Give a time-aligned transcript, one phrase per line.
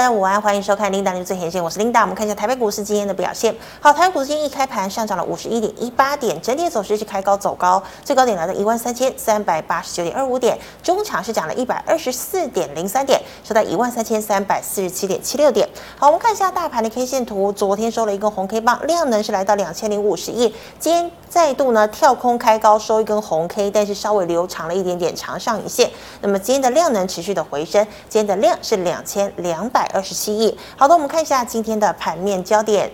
[0.00, 2.00] 大午安，欢迎收看 Linda 最前线，我是 Linda。
[2.00, 3.54] 我们看一下台北股市今天的表现。
[3.80, 15.68] 好，台北股市今天一开盘上涨了五十一点一八点，整体走势是开高走高，最高点来到一万三千三百八十九点二五点，中场是涨了一百二十四点零三点，收在一万三千三百四十七点七六点。
[15.98, 25.90] 好，我们看一下大盘的 K 线图，昨天收了一根红 K 棒，量能是来到两千零五十亿，今天再度呢跳空开高收一根红 K，但是稍微留长了一点点长上影线。
[26.22, 29.89] 那么今天的量能持续的回升，今天的量是两千两百。
[29.90, 30.56] 二十七亿。
[30.76, 32.90] 好的，我们看一下今天的盘面焦点。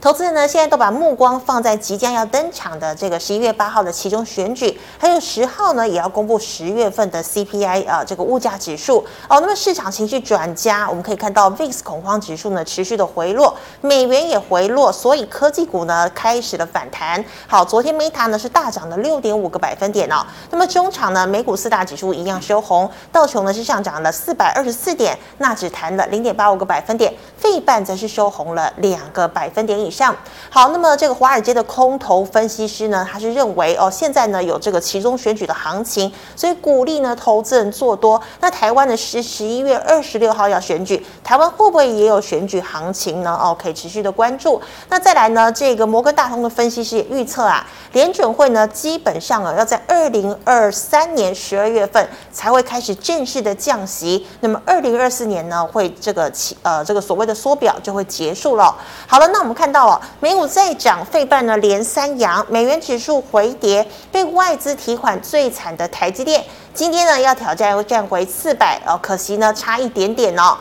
[0.00, 9.38] 投资人呢，现在都把目光放在即将要登场的这个十一月八号的期中选举，还有十号呢，也要公布十月份的 CPI 啊，这个物价指数哦。
[9.40, 17.22] 那么市场情绪转佳，我们可以看到 VIX 恐慌指数呢持续的回落，美元也回落，所以科技股呢开始了反弹。
[17.46, 20.24] 好，昨天 Meta 呢是大涨了六点五个百分点哦。
[20.50, 30.14] 那么中场呢，美股四大指数一样收红，道琼呢是上涨了四百二十四点，纳指弹了零点八五个百分点，费半则是收红了两个百分点以上。
[30.48, 38.20] 好，那么这个华尔街的空头分析师呢，他是认为哦，现在呢有这个其中选举的行情，所以鼓励呢投资人做多。
[38.40, 43.30] 那台湾的十十一月二十六号要选举，台湾会不会也有选举行情呢？
[43.40, 44.60] 哦，可以持续的关注。
[44.88, 58.76] 那再来呢，这个摩根大通的分析师也预测啊，联准会呢基本上啊要在二零二三年十二月份才会开始正式的降息，那么二零二四年呢会这个期呃这个所谓的缩表就会结束了。
[59.06, 59.79] 好了，那我们看到。
[59.86, 70.56] 哦，美股再涨，费半呢连三阳，美元指数回跌，被外资提款最惨的台积电，今天呢要挑战又站回四百哦，可惜呢差一点点哦。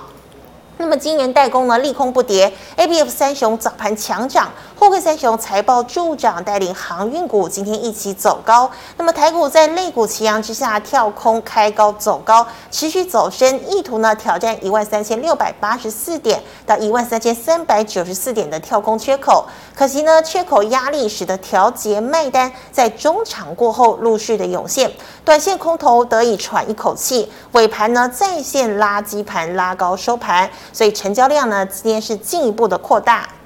[0.81, 4.49] 那么晶圆代工呢利空不跌，ABF 三雄早盘强涨。
[4.79, 8.71] 货柜三雄财报助涨，带领航运股今天一起走高。
[8.95, 19.45] 那么台股在类股齐扬之下跳空开高走高，持续走升，意图呢挑战一万三千六百八十四点到一万三千三百九十四点的跳空缺口。
[19.75, 24.89] 可惜呢缺口压力使得调节卖单在中场过后陆续的涌现，
[25.25, 27.29] 短线空头得以喘一口气。
[27.51, 33.38] 尾盘呢再现垃圾盘拉高收盘，所以成交量呢今天是进一步的扩大。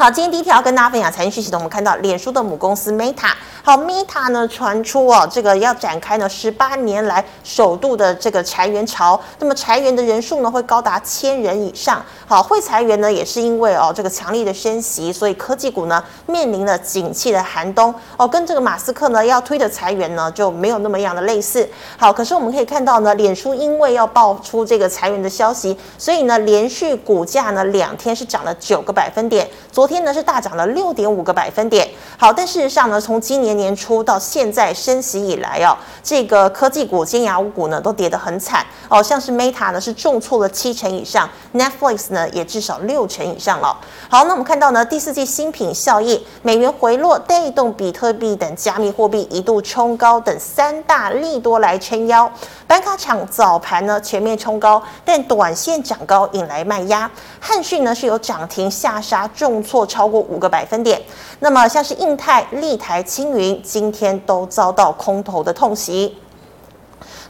[0.00, 3.32] 好，今天第一条跟大家分享财经讯息的，我们看到脸书的母公司 Meta。
[3.64, 12.00] 好，Meta 呢传出哦，这个要展开呢十八年来首度的这个裁员潮，那么裁员的人数呢会高达千人以上。
[12.28, 21.68] 好，会裁员呢也是因为哦这个强力的升息，所以科技股呢面临了景气的寒冬哦，跟这个马斯克呢要推的裁员呢就没有那么样的类似。
[21.98, 31.88] 好，可是我们可以看到呢，脸书因为要爆出这个裁员的消息，所以呢连续股价呢两天是涨了九个百分点，昨天呢是大涨了六点五个百分点。
[32.16, 43.76] 好，但事实上呢从今年年初到现在升息以来哦，这个科技股、尖牙股呢都跌得很惨哦，像是 Meta 呢是重挫了七成以上，Netflix 呢也至少六成以上了。
[44.10, 52.30] 好，那我们看到呢第四季新品效益，美元回落带动比特币等加密货币一度冲高等三大利多来撑腰，
[52.66, 57.10] 板卡厂早盘呢全面冲高，但短线涨高引来卖压。
[57.40, 61.00] 汉讯呢是有涨停下杀重挫超过五个百分点，
[61.40, 63.60] 那么像是印泰、立台、青云。
[63.62, 66.16] 今天都遭到空头的痛袭。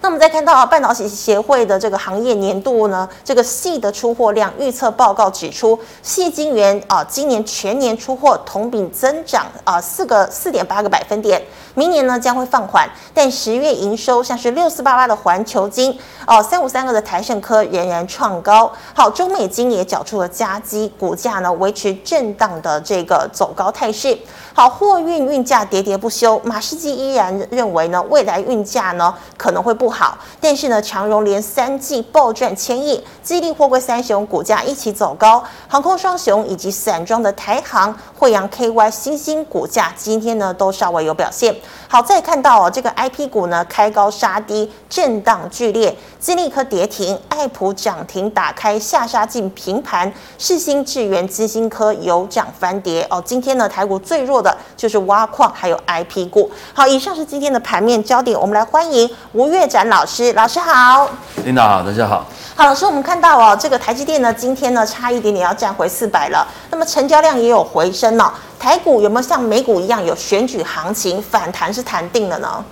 [0.01, 11.43] 那我们再看到啊，半导体协会的这个行业年度呢，这个矽的出货量预测报告指出，矽晶圆啊，今年全年出货同比增长啊四个四点八个百分点，
[11.75, 18.73] 明年呢将会放缓，但十月营收像是六四八八的环球晶哦，三五三二的台胜科仍然创高。
[18.95, 24.17] 好，中美晶也缴出了佳绩，股价呢维持震荡的这个走高态势。
[24.55, 41.55] 好，货运运价跌跌不休，马士基依然认为呢，未来运价呢可能会不好，但是呢，长荣连三季暴赚千亿，基地货柜三雄股价一起走高，航空双雄以及散装的台航、惠阳 KY、新兴股价今天呢都稍微有表现。
[41.89, 53.23] 好，再看到哦，这个 IP 股呢开高杀低，震荡剧烈，金利科跌停，爱普涨停打开下杀进平盘，世新、智源、金星科有涨翻跌哦。
[53.25, 56.51] 今天呢台股最弱的就是挖矿还有 IP 股。
[56.75, 61.09] 好，以上是今天的盘面焦点，我们来欢迎吴岳展老师，老师好。
[61.45, 62.27] 领导好，大家好。
[62.57, 68.35] 好，老师，我们看到哦，这个台积电呢今天呢差一点点要站回四百了，那么成交量也有回升了。
[68.59, 72.65] 台股有没有像美股一样有选举行情反弹是弹定了呢？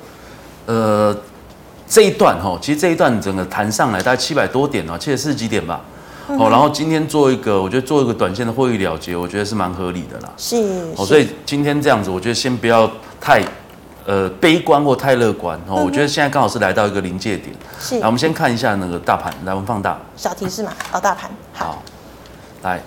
[0.67, 1.17] 呃，
[1.89, 5.81] 这一段哈，其实这一段整个弹上来大概七百多点哦，七十四几点吧。
[6.27, 10.33] 嗯、哦，然后今天做一个，我觉得做一个短线的获利了结，我觉得是蛮合理的啦。
[10.37, 10.57] 是。
[10.97, 13.41] 哦，所以今天这样子，我觉得先不要太
[14.07, 15.85] 呃悲观或太乐观哦。
[15.85, 17.55] 我觉得现在刚好是来到一个临界点。
[17.79, 17.99] 是。
[17.99, 19.99] 那，我们先看一下那个大盘，来，我们放大。
[20.17, 21.31] 小提示嘛，哦，大盘。
[21.53, 21.83] 好。
[22.63, 22.81] 来。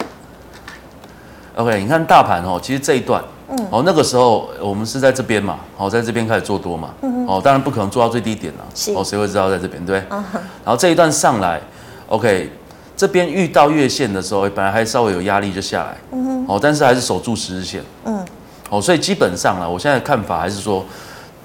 [1.56, 10.18] OK，你看大盘哦，其实这一段，嗯，哦，那个时候我们是在这边嘛，哦，在这边开始做多嘛，嗯哦，当然不可能做到最低点了，是，哦，谁会知道在这边，对不对？
[10.18, 10.42] 嗯哼。
[10.64, 11.60] 然后这一段上来
[12.08, 12.50] ，OK，
[12.96, 18.26] 这边遇到月线的时候，本来还稍微有压力就下来，嗯哼，哦，但是还是守住十日线，嗯，
[18.70, 20.86] 哦，所以基本上啊，我现在的看法还是说，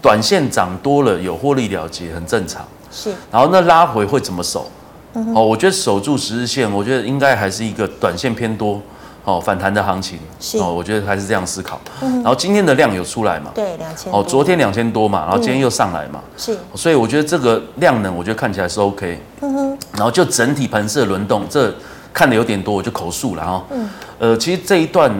[0.05, 2.63] 短线涨多了有获利了结很正常，
[2.93, 3.15] 是。
[3.33, 4.71] 然后那拉回会怎么守？
[5.15, 8.79] 嗯哦，我觉得守住十日线，我觉得应该还是一个短线偏多。
[9.25, 11.81] 哦，反弹的行情，是哦，我觉得还是这样思考。
[12.03, 13.51] 嗯，然后今天的量有出来嘛？
[13.55, 14.13] 对，两千。
[14.13, 16.21] 哦，昨天两千多嘛，然后今天又上来嘛。
[16.37, 19.19] 是，所以我觉得这个量能，我觉得看起来是 OK。
[19.41, 19.79] 嗯哼。
[19.93, 21.75] 然后就整体盘势的轮动，这
[22.13, 23.65] 看的有点多，我就口述了哈。
[23.71, 23.89] 嗯。
[24.19, 25.11] 呃，其实这一段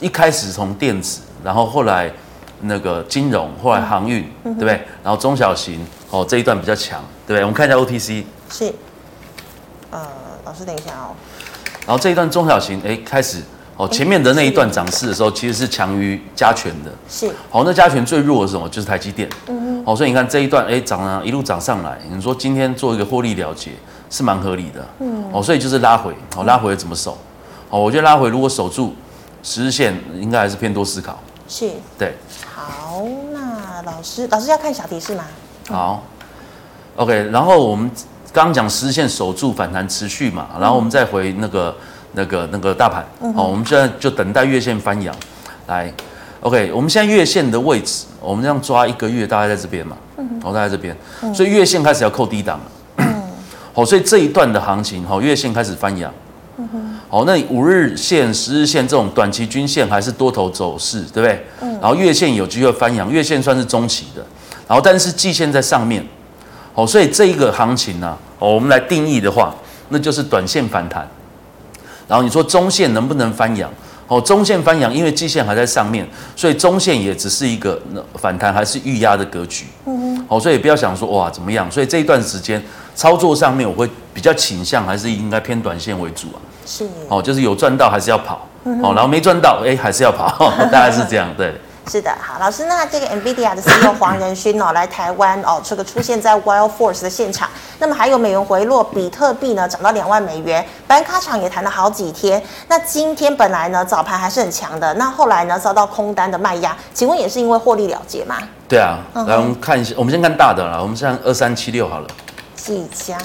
[0.00, 2.10] 一开始从电子，然后后来
[2.62, 4.80] 那个金融，后来航运，对不对？
[5.02, 7.40] 然后中小型，哦，这一段比较强，对不对？
[7.42, 8.24] 我们看一下 OTC。
[8.50, 8.72] 是。
[9.90, 10.06] 呃，
[10.44, 11.14] 老师等一下哦。
[11.86, 13.42] 然后这一段中小型，哎，开始
[13.76, 16.90] 哦，前面的那一段涨势的时候，其实是强于加权的。
[17.08, 17.30] 是。
[17.50, 18.68] 好，那加权最弱的是什么？
[18.68, 19.28] 就是台积电。
[19.48, 19.84] 嗯哼。
[19.84, 21.98] 好，所以你看这一段，哎，涨了，一路涨上来。
[22.08, 23.72] 你说今天做一个获利了结
[24.08, 24.86] 是蛮合理的。
[25.00, 25.24] 嗯。
[25.32, 27.18] 哦，所以就是拉回，哦，拉回怎么守？
[27.68, 28.94] 哦，我觉得拉回如果守住
[29.42, 31.18] 十日线，应该还是偏多思考。
[31.48, 31.70] 是。
[31.98, 32.14] 对。
[32.68, 35.24] 好，那老师，老师要看小提示吗？
[35.68, 36.02] 好。
[36.96, 37.90] OK，然后我们。
[38.34, 41.76] 刚刚讲实现守住反弹持续嘛，然后我们再回那个
[42.12, 43.04] 那个那个大盘，
[43.34, 45.14] 好，我们现在就等待月线翻阳，
[45.66, 45.92] 来
[46.40, 49.98] ，OK，我们现在月线的位置，我们这样抓一个月，大概在这边嘛，
[50.42, 50.96] 哦，大概这边，
[51.34, 53.04] 所以月线开始要扣低档了，
[53.74, 56.10] 好，所以这一段的行情，好，月线开始翻阳，
[57.08, 61.44] 好，那五日线、十日线这种短期均线还是多头走势，对不对？
[61.80, 64.24] 然后月线有机会翻阳，月线算是中期的，
[64.66, 66.04] 然后但是季线在上面。
[66.74, 69.54] 哦，所以这一个行情呢，哦，我们来定义的话，
[69.90, 71.06] 那就是短线反弹。
[72.08, 73.70] 然后你说中线能不能翻阳？
[74.08, 77.78] 哦，中线翻阳，因为季线还在上面，所以中线也只是一个
[78.14, 79.66] 反弹，还是预压的格局。
[80.28, 81.70] 哦，所以不要想说哇怎么样。
[81.70, 82.62] 所以这一段时间
[82.94, 86.40] 操作上面，我会比较倾向还是应该偏短线为主啊。
[86.66, 86.88] 是。
[87.08, 88.46] 哦，就是有赚到还是要跑。
[88.64, 91.52] 哦，然后没赚到，哎，还是要跑， 大概是这样，对。
[91.90, 97.50] 是的，好，老师，那这个 NVIDIA 的 CEO 黄仁勋哦，来台湾哦，这个出现在 WildForce 的现场。
[97.80, 102.40] 那么还有美元回落，比特币呢涨到两万美元，板卡厂也谈了好几天。
[102.68, 108.36] 那今天本来呢早盘还是很强的，那后来呢遭到空单的卖压，请问也是因为获利了结吗？
[108.68, 112.06] 对啊，来我们看一下，我们先看大的啦，我们先看二三七六好了。
[112.54, 113.18] 几家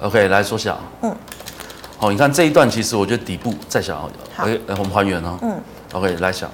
[0.00, 0.76] ？OK，来缩小。
[1.02, 1.14] 嗯。
[2.02, 3.96] 好，你看这一段其实我觉得底部再小。
[4.34, 4.42] 好。
[4.42, 5.38] OK，我们还原哦。
[5.40, 5.54] 嗯。
[5.92, 6.50] OK，来小。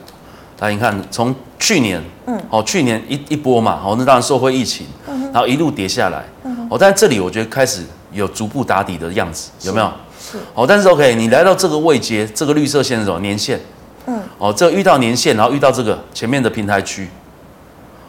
[0.59, 9.91] 来，你看，从去年，嗯，哦，去年一一波嘛，哦，那当然受惠疫情，嗯，然后一路跌下来，嗯，哦，但是这里我觉得开始有逐步打底的样子，有没有？
[10.21, 13.19] 是，哦，但是 OK，你来到这个位阶，这个绿色线是什么？
[13.21, 13.59] 年线，
[14.05, 17.09] 嗯，哦，这遇到年线，然后遇到这个前面的平台区，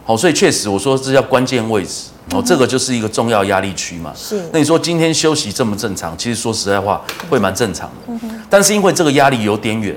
[0.10, 4.42] 好，所以确实我说这叫关键位置，哦，这个就是一个重要压力区嘛，是。
[4.52, 9.96] 那你说今天休息这么正常，其实说实在话会蛮正常的，嗯哼，但是因为这个压力有点远。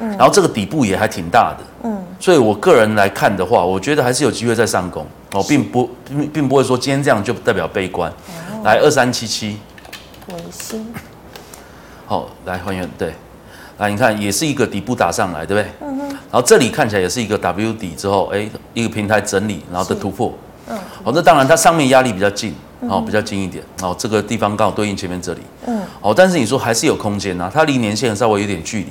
[0.00, 8.10] 然后这个底部也还挺大的，嗯，所以我个人来看的话，我觉得还是有机会再上攻哦，并不并并不会说今天这样就代表悲观。
[8.10, 9.58] 哦、来二三七七，
[10.28, 10.90] 维新，
[12.06, 13.12] 好，来还原对，
[13.80, 15.72] 来你看也是一个底部打上来，对不对？
[15.80, 16.08] 嗯哼。
[16.08, 20.32] 然后这里看起来也是一个 W 底之后，哎，一个平台整理，然后的突破，
[20.68, 22.54] 嗯，好，那当然它上面压力比较近，
[22.88, 28.88] 哦，比较近一点，哦，这个地方刚好对应前面这里，嗯，哦，但是你说还是有空间呐、啊，它离年线稍微有点距离。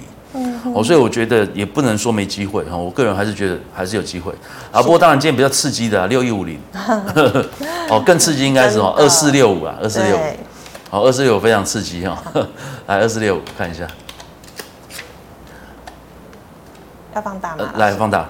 [0.76, 4.32] 哦，所以我觉得也不能说没机会哈，我个人还是觉得还是有机会。
[4.72, 4.82] 啊。
[4.82, 6.60] 不过当然今天比较刺激的啊，六一五零，
[7.90, 10.22] 哦，更刺激应该是哦二四六五啊，二四六五，
[10.90, 12.22] 好，二四六五非常刺激哈。
[12.88, 13.88] 来二四六五看一下，
[17.20, 17.72] 要放大吗？
[17.76, 18.26] 来放大，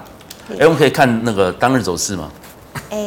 [0.58, 2.28] 哎，我们可以看那个当日走势吗？
[2.90, 2.98] 哎。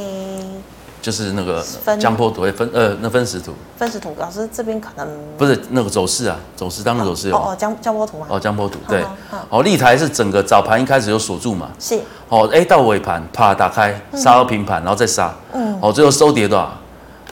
[1.02, 1.62] 就是那个
[2.00, 5.06] 江波图会分呃，那分时图，分时图，老师这边可能
[5.38, 7.48] 不是那个走势啊，走势当日走势哦。
[7.48, 8.28] 哦江江波图吗？
[8.30, 9.04] 哦江波图对，
[9.50, 12.00] 哦立台是整个早盘一开始有锁住嘛，是。
[12.30, 15.78] 哦哎到尾盘啪打开杀到平盘，然后再杀，嗯。
[15.82, 16.72] 哦最后收跌多少？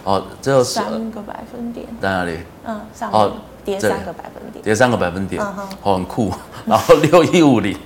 [0.03, 1.88] 哦最后三个百分点。
[2.01, 2.39] 在哪里？
[2.65, 3.31] 嗯上哦
[3.63, 5.41] 跌三个百分点，跌三个百分点，
[5.81, 6.34] 哦很酷，
[6.65, 7.77] 然后六一五零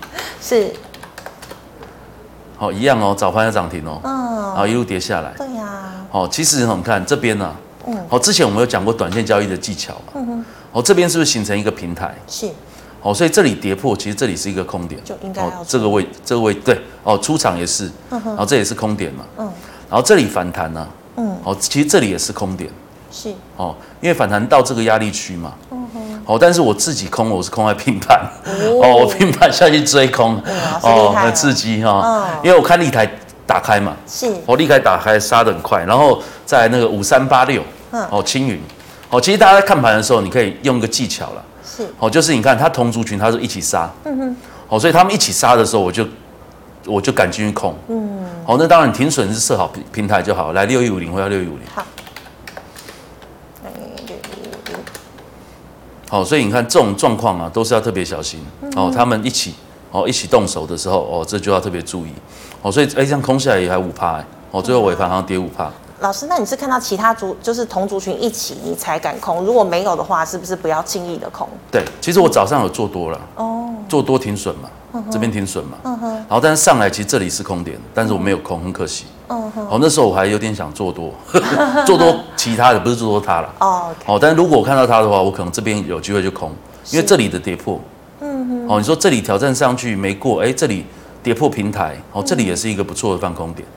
[0.48, 0.72] 是。
[2.56, 4.14] 好，一样哦，早盘要涨停哦，嗯，
[4.50, 7.54] 然后一路跌下来，对呀，好，其实你看这边呢，
[7.88, 12.16] 嗯，好，之前我们有讲过短线交易的技巧嘛，嗯哼，好，这边是不是形成一个平台？
[12.28, 12.48] 是，
[13.02, 19.52] 哦，所以这里跌破，其实这里是一个空点，就应该要哦，这个位，这个位对，哦，出场也是，然后这也是空点嘛，嗯，
[19.90, 20.88] 然后这里反弹呢，
[21.18, 22.70] 嗯，哦，其实这里也是空点，
[23.12, 25.54] 是，哦，因为反弹到这个压力区嘛，
[26.26, 28.20] 哦，但是我自己空，我是空在平盘，
[28.82, 30.42] 哦，我平盘下去追空，
[30.82, 33.10] 哦，很刺激哈，因为我看立台
[33.46, 37.62] 打开嘛，是，我立台打开杀的很快，然后在那个五三八六，
[38.10, 38.60] 哦，青云。
[39.12, 41.88] 哦，其实大家在看盘的时候，你可以用一个技巧了，是。
[42.00, 44.36] 哦，就是你看它同族群，它是一起杀，嗯哼，
[44.68, 46.06] 哦，所以他们一起杀的时候，我就
[46.88, 51.86] 我就敢进去控，嗯，好，那当然停损是设好平平台就好，来六一五零或者六一五零，好，
[53.64, 54.16] 六一五零，
[56.16, 58.40] 好，所以你看这种状况啊，都是要特别小心，
[58.78, 59.54] 哦，他们一起
[59.92, 62.10] 哦一起动手的时候，哦，这就要特别注意，
[62.62, 65.70] 哦，所以哎，这样空下来也还五趴，哦，最后尾盘好像跌五趴。
[66.00, 69.44] 老师，那你是看到其他族就是同族群一起，你才敢空？
[69.44, 71.50] 如果没有的话，是不是不要轻易的空？
[71.70, 74.70] 对，其实我早上有做多了，哦，做多停损嘛，
[75.12, 81.14] 这边停损嘛，嗯哼，然后但是上来其实这里是空点，但是我没有空，很可惜，嗯哼，哦，那时候我还有点想做多，
[81.86, 86.52] 做多其他的，不是做多它了，哦哦，但是如果我看到它的话，我可能这边有机会就空，
[86.92, 87.80] 因为这里的跌破，
[88.22, 90.86] 嗯哼，哦，你说这里挑战上去没过，哎，这里
[91.24, 93.68] 跌破平台，哦，这里也是一个不错的放空点。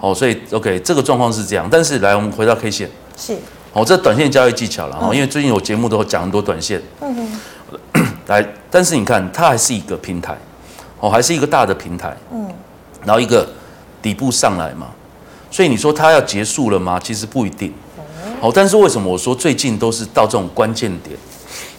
[0.00, 3.34] 哦，所以 OK，这个状况是这样，但是来，我们回到 K 线，是，
[3.72, 7.14] 哦，这短线交易技巧了哈，嗯、因为最近有节目都讲很多短线，嗯
[7.94, 10.36] 哼， 来，但是你看它还是一个平台，
[11.00, 12.46] 哦，还是一个大的平台，嗯，
[13.06, 13.48] 然后一个
[14.04, 14.88] 底部上来嘛，
[15.50, 17.00] 所以你说它要结束了吗？
[17.02, 17.72] 其实不一定，
[18.42, 21.16] 哦，但是为什么我说最近都是到这种关键点？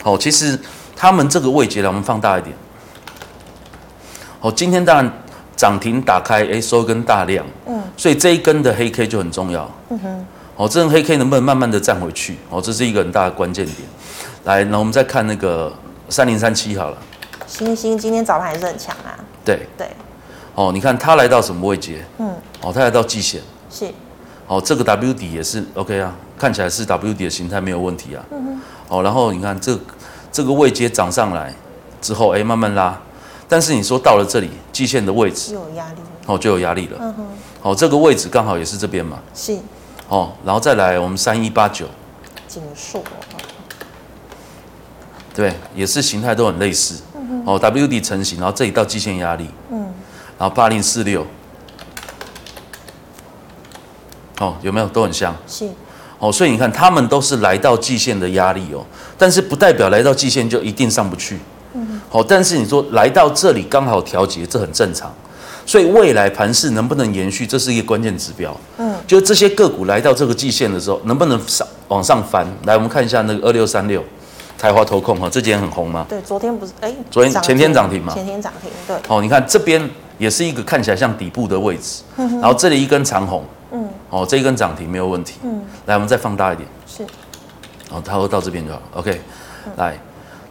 [0.02, 0.60] 好，其实
[0.96, 2.56] 他们这个位阶，来我们放大一点，
[4.40, 5.12] 好，今天当然。
[5.58, 12.36] 涨停打开，哎，收一根大量，嗯，所以这一根的黑 K 就很重要，嗯哼，好，这根黑 K 能不能慢慢的站回去？
[12.50, 13.78] 哦，这是一个很大的关键点。
[14.44, 15.72] 来，那我们再看那个
[16.10, 16.98] 三零三七好了，
[17.48, 19.16] 星星今天早盘还是很强啊，
[19.46, 19.88] 对对，
[20.56, 22.04] 哦，你看它来到什么位阶？
[22.18, 23.86] 嗯，哦，它来到季线，是，
[24.48, 29.78] 哦，这个 W 底也是 OK 啊，看起来是 W 底的形态没有问题啊，嗯哼，哦，然后你看这
[30.32, 31.54] 这个位阶涨上来
[32.02, 32.98] 之后，哎，慢慢拉。
[33.48, 36.98] 但是你说到了这里，季线的位置有压力，哦，就有压力了。
[37.00, 37.26] 嗯哼，
[37.62, 39.20] 哦，这个位置刚好也是这边嘛。
[39.36, 39.56] 是。
[40.08, 41.86] 哦，然后再来我们三一八九，
[42.48, 43.04] 景硕，
[45.34, 47.02] 对，也是形态都很类似。
[47.16, 47.44] 嗯哼。
[47.46, 49.50] 哦，W 底成型，然后这里到季线压力。
[50.36, 50.40] 嗯。
[50.40, 51.26] 然后八零四六，
[54.40, 55.36] 哦，有没有都很像？
[55.48, 55.68] 是。
[56.18, 58.86] 哦，所以你看，他们都是来到季线的压力哦，
[59.18, 61.38] 但是不代表来到季线就一定上不去。
[61.74, 65.14] 嗯好，但是你说来到这里刚好调节，这很正常。
[65.66, 68.56] 所以未来盘势能不能延续，这是一个关键指标。
[68.78, 72.48] 嗯，就是这些个股来到这个季线的时候，能不能上往上翻？
[72.64, 74.02] 来，我们看一下那个二六三六，
[74.58, 76.06] 台华投控哈，这几天很红吗？
[76.08, 78.14] 对，昨天不是哎，昨天前天涨停嘛？
[78.14, 78.96] 前天涨停，对。
[79.10, 85.36] 哦，你看这边也是一个看起来像底部的位置，然后这里一根长红，嗯，哦，这一根涨停没有问题。
[85.44, 87.04] 嗯，来，我们再放大一点，是，
[87.90, 88.82] 哦，它会到这边就好。
[88.94, 89.20] OK，
[89.76, 89.98] 来，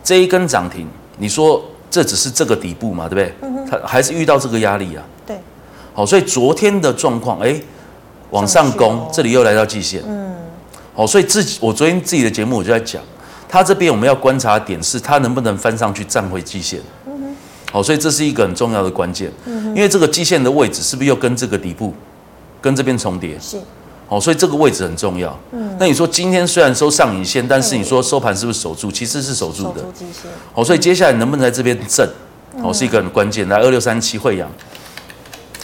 [0.02, 0.86] 这一根涨停。
[1.16, 3.34] 你说这只是这个底部嘛，对不对？
[3.42, 3.66] 嗯哼。
[3.70, 5.02] 它还是遇到这个压力啊。
[5.26, 5.38] 对。
[5.94, 7.58] 好，所以昨天的状况，哎，
[8.30, 10.02] 往上攻，这里又来到季线。
[10.06, 10.34] 嗯。
[10.94, 13.00] 好，所以自己我昨天自己的节目我就在讲，
[13.48, 16.80] 它这边我们要观察点是它能不能翻上去站回季线。
[17.74, 19.28] 好，所以这是一个很重要的关键。
[19.46, 19.66] 嗯。
[19.74, 21.92] 因为这个基线的位置是不是又跟这个底部，
[22.62, 23.36] 跟这边重叠？
[23.40, 23.58] 是。
[24.08, 25.36] 哦，所以这个位置很重要。
[25.50, 28.92] 嗯，那你说今天虽然收上影线，但是你说收盘是不是守住？
[28.92, 29.80] 其实是守住的。
[29.80, 30.04] 守住
[30.54, 32.08] 哦，所以接下来能不能在这边震？
[32.62, 33.48] 哦，是一个很关键。
[33.48, 34.48] 来，二六三七慧洋，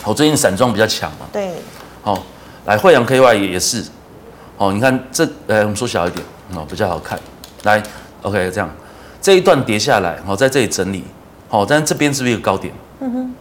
[0.02, 1.26] 哦，最近散装比较强嘛。
[1.32, 1.52] 对。
[2.02, 2.20] 好，
[2.66, 3.84] 来惠阳 KY 也也是。
[4.58, 6.24] 哦，你看这，呃，我们缩小一点，
[6.56, 7.16] 哦，比较好看。
[7.62, 7.80] 来
[8.22, 8.68] ，OK，这样
[9.22, 11.04] 这一段叠下来，哦，在这里整理，
[11.50, 12.72] 哦，但是这边是不是一个高点？
[13.00, 13.34] 嗯哼。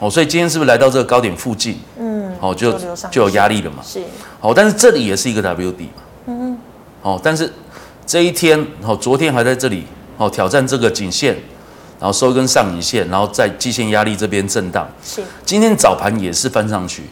[0.00, 1.78] 哦，所以今天是不是来到这个高点附近？
[1.96, 2.72] 嗯，哦，就
[3.10, 3.76] 就有压力了嘛。
[3.84, 4.02] 是。
[4.40, 6.02] 哦，但是这里也是一个 W 底嘛。
[6.26, 6.58] 嗯哼。
[7.02, 7.52] 哦，但是
[8.04, 9.84] 这一天，哦，昨天还在这里，
[10.16, 11.36] 哦，挑战这个颈线，
[12.00, 14.88] 然后收一根上影线，然后在季线压力这边震荡。
[15.04, 15.22] 是。
[15.44, 17.04] 今天早盘也是翻上去。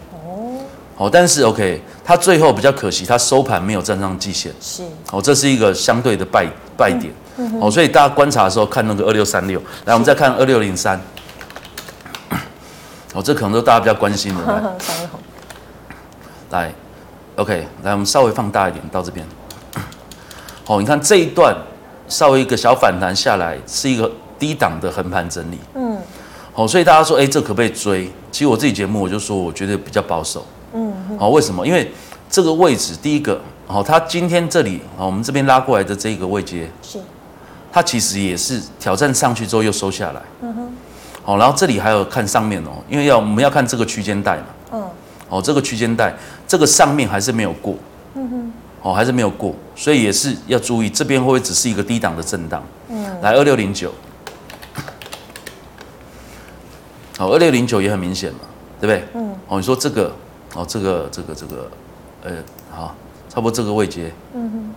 [1.01, 1.07] 哦。
[1.07, 4.53] 哦，但是 OK，它最后比较可惜，它收盘没有站上季线。
[4.61, 4.83] 是。
[5.11, 7.11] 哦，这是一个相对的败败点。
[7.39, 7.59] 嗯。
[7.59, 11.01] 哦，所以大家观察的时候看那个二六三六，来，我们再看二六零三。
[13.15, 14.45] 哦，这可能都大家比较关心的。
[14.47, 14.63] 来，
[16.69, 16.75] 来
[17.37, 19.27] ，OK，来，我们稍微放大一点到这边。
[20.67, 21.57] 哦，你看这一段
[22.09, 25.59] 稍微一个小反弹下来，是一个低档的横盘整理。
[25.75, 25.97] 嗯。
[26.53, 28.09] 好，所以大家说，哎，这可不可以追？
[28.31, 30.47] 其实我自己节目我就说，我觉得比较保守。
[31.11, 31.19] 嗯。
[31.19, 31.67] 好，为什么？
[31.67, 31.91] 因为
[32.31, 36.99] 这个位置，第一个，好，它今天这里，好，我们这边拉过来的这个位阶，是。
[37.73, 40.21] 它其实也是挑战上去之后又收下来。
[40.43, 40.73] 嗯哼。
[41.23, 44.45] 好，然后这里还有看上面哦，因为要我们要看这个区间带嘛。
[44.73, 44.91] 嗯。
[45.29, 46.13] 哦，这个区间带，
[46.49, 47.77] 这个上面还是没有过。
[48.15, 48.53] 嗯哼。
[48.83, 52.61] 哦，还是没有过，所以也是要注意这边会不会只是一个低档的震荡。
[52.89, 53.21] 嗯。
[53.21, 53.93] 来二六零九。
[57.17, 58.41] 好，二六零九也很明显嘛，
[58.81, 59.09] 对不对？
[59.15, 59.33] 嗯。
[59.47, 60.13] 哦，你说这个，
[60.55, 61.71] 哦，这个，这个，这个，
[62.23, 62.33] 呃，
[62.71, 62.95] 好，
[63.29, 64.13] 差不多这个位阶。
[64.35, 64.75] 嗯哼。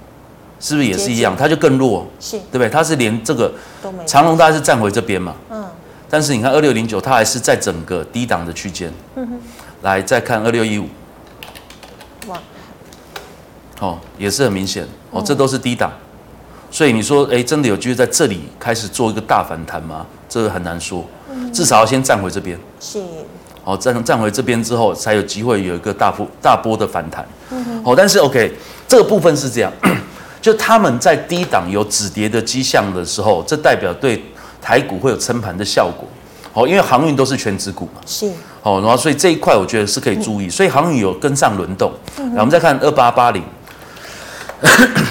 [0.60, 1.36] 是不是也是一样？
[1.36, 2.70] 它就更弱，是，对不对？
[2.70, 3.52] 它是连这个
[4.06, 5.66] 长荣大概是站回这边嘛，嗯，
[6.10, 9.40] 但是你看二六零九，它还是在整个低档的区间，嗯哼，
[9.82, 10.86] 来再看二六一五，
[12.28, 12.40] 哇，
[13.82, 15.92] 哦，也是很明显，哦，这都是低档，
[16.72, 20.06] 所以你说，哎，真的有机会在这里开始做一个大反弹吗？
[20.30, 21.04] 这个很难说，
[21.52, 23.04] 至少要先站回这边，是，
[23.64, 28.52] 哦，站站回这边之后，才有机会有一个大幅大波的反弹，嗯哼，哦，但是 OK，
[28.88, 29.72] 这个部分是这样。
[30.42, 34.22] 就他们在低档有止跌的迹象的时候，这代表对
[34.62, 36.06] 台股会有撑盘的效果。
[36.52, 38.02] 好，因为航运都是全指股嘛。
[38.06, 38.30] 是。
[38.62, 41.92] 好，然后所以这一块我觉得是可以注意，所以航运有跟上轮动。
[42.20, 42.36] 嗯。
[42.36, 43.42] 来，我们再看二八八零。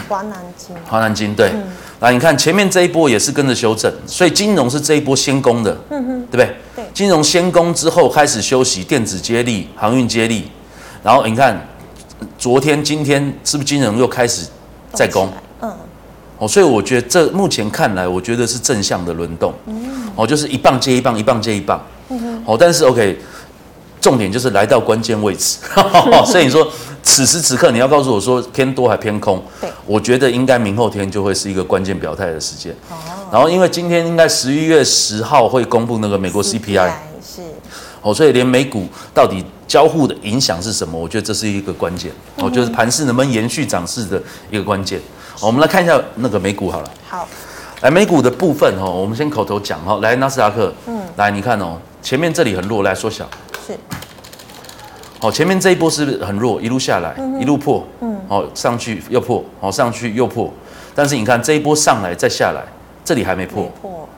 [0.08, 0.76] 华南金。
[0.86, 1.52] 华南金对。
[2.00, 5.76] 来，你看前面这一波也是跟着修正，所以金融是这一波先攻的。
[5.90, 6.26] 嗯哼。
[6.30, 6.56] 对不对？
[6.76, 6.84] 对。
[6.92, 10.50] 金融先攻之后开始休息，电子接力，航运接力，
[11.02, 11.68] 然后你看
[12.38, 14.46] 昨天、今天是不是金融又开始？
[14.94, 15.32] 在攻，
[15.62, 15.74] 嗯，
[16.36, 23.18] 哦，所以我觉得这目前看来，我觉得是正向的轮动，嗯，哦，就是一棒接一棒，一棒接一棒，嗯哼，哦，但是 OK，
[24.02, 25.56] 重点就是来到关键位置，
[26.26, 26.70] 所以你说
[27.02, 32.94] 此时此刻你要告诉我说偏多还偏空，对，我觉得应该明后天就会是一个关键表态的时间，哦，
[33.32, 36.90] 然后因为今天应该十一月十号会公布那个美国 CPI，
[37.20, 37.42] 是，
[38.00, 39.44] 哦，所以连美股到底。
[39.68, 41.00] 交互的影响是什么？
[41.00, 45.00] 我觉得这是一个关键，哦，就是盘势能不能延续涨势的一个关键。
[45.40, 46.90] 我们来看一下那个美股好了。
[47.08, 47.26] 好，
[47.80, 49.98] 来美股的部分哦，我们先口头讲哈。
[50.02, 53.26] 来纳斯达克，嗯，来你看哦，前面这里很弱，来缩小。
[53.66, 53.72] 是。
[55.22, 56.60] 好，前面这一波是不是很弱？
[56.60, 60.52] 一路下来，一路破，嗯，好，上去又破，好，上去又破。
[60.96, 62.64] 但是你看这一波上来再下来，
[63.04, 63.70] 这里还没破。
[63.80, 64.08] 破。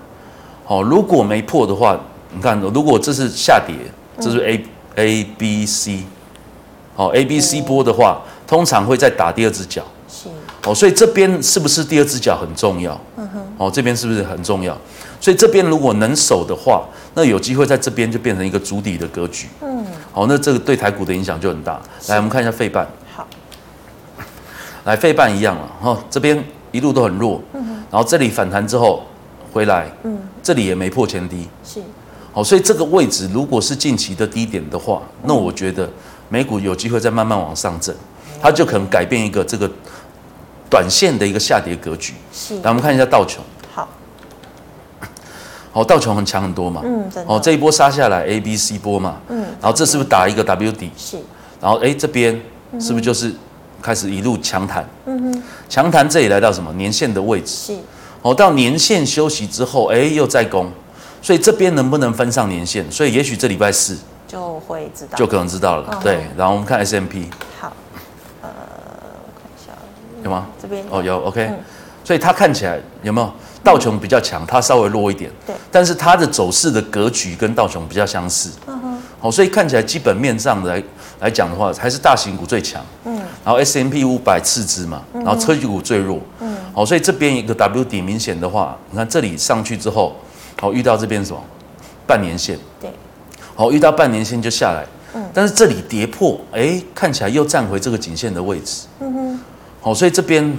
[0.65, 2.01] 好，如果没破的话，
[2.35, 3.75] 你看，如果这是下跌，
[4.19, 4.65] 这是 A。
[4.97, 6.05] A B C，
[6.95, 10.29] 好，A B C 波的话，通常会再打第二只脚，是，
[10.65, 12.97] 哦，所以这边是不是第二只脚很重要？
[13.17, 14.79] 嗯哼，哦，这边是不是很重要？
[15.21, 19.74] 所以这边如果能守的话，那有机会在这边就变成一个足底的格局，嗯，
[20.15, 21.81] 好，那这个对台股的影响就很大。
[22.07, 23.27] 来，我们看一下费半，好，
[24.85, 29.03] 来费半一样了，哈，这边一路都很弱，嗯哼，然后这里反弹之后
[29.53, 31.83] 回来，嗯，这里也没破前低，是。
[32.33, 35.91] 好，所以这个位置如果是近期的低点的话，那我觉得
[36.29, 37.93] 美股有机会再慢慢往上震，
[38.41, 39.69] 它就可能改变一个这个
[40.71, 42.15] 短线的一个下跌格局。
[42.33, 43.43] 是，来我们看一下道琼。
[45.75, 46.83] 好，好，道琼很强很多嘛。
[46.85, 47.35] 嗯，真的。
[47.35, 49.17] 哦，这一波杀下来，A、B、C 波嘛。
[49.29, 49.41] 嗯。
[49.61, 50.89] 然后这是不是打一个 W 底？
[50.97, 51.19] 是。
[51.61, 52.41] 然后哎，这边
[52.79, 53.35] 是不是就是
[53.83, 54.89] 开始一路强弹？
[55.07, 55.43] 嗯哼。
[55.69, 57.47] 强弹这里来到什么年线的位置？
[57.49, 57.79] 是。
[58.23, 60.71] 哦，到年线休息之后，哎，又再攻。
[61.21, 62.89] 所以这边能不能分上年线？
[62.93, 65.89] 所以也许这礼拜四就会知道，就可能知道了。
[65.91, 67.29] 哦、对，然后我们看 S M P，。
[67.59, 67.73] 好，
[68.43, 68.49] 呃，
[69.27, 69.73] 我看一下，
[70.23, 70.47] 有吗？
[70.61, 71.59] 这边哦，有 OK、嗯。
[72.05, 73.33] 所以它看起来有没有
[73.65, 75.31] 道琼比较强，它稍微弱一点。
[75.47, 75.57] 对。
[75.73, 78.51] 但是它的走势的格局跟道琼比较相似。
[78.67, 79.03] 嗯哼。
[79.19, 80.81] 好，所以看起来基本面上来
[81.21, 82.81] 来讲的话，还是大型股最强。
[83.05, 83.17] 嗯。
[83.45, 86.21] 然后 S M P 五百次之嘛，然后车技股最弱。
[86.41, 86.57] 嗯。
[86.73, 90.15] 好，所以这边一个 W 底明显的话，你看这里上去之后。
[90.61, 91.43] 好，遇到这边什么
[92.07, 92.57] 半年线？
[92.81, 92.89] 对，
[93.57, 94.87] 好，遇到半年线就下来。
[95.13, 98.87] 嗯，但是这里跌破，哎，看起来又站回这个颈线的位置。
[99.01, 99.41] 嗯哼，
[99.81, 100.57] 好，所以这边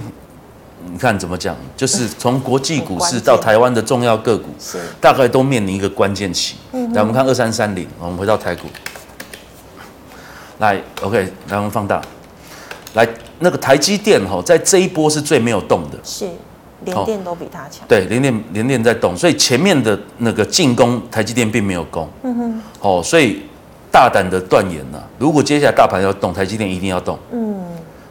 [0.90, 1.54] 你看怎么讲？
[1.76, 6.56] 就是从国际股市到台湾的重要个股，是大概都面临一个关键期。
[6.72, 8.68] 嗯，来，我们看二三三零，我们回到台股。
[10.58, 12.00] 来，OK，来我们放大。
[12.94, 13.06] 来，
[13.40, 15.98] 那个台积电哈，在这一波是最没有动的。
[16.02, 16.28] 是。
[16.84, 23.42] 联电都比它强，对，联电联电在动，所以前面的那个进攻台积电并没有攻，嗯哼，哦，所以
[23.90, 27.64] 大胆的断言了，如果接下来大盘要动，台积电一定要动，嗯，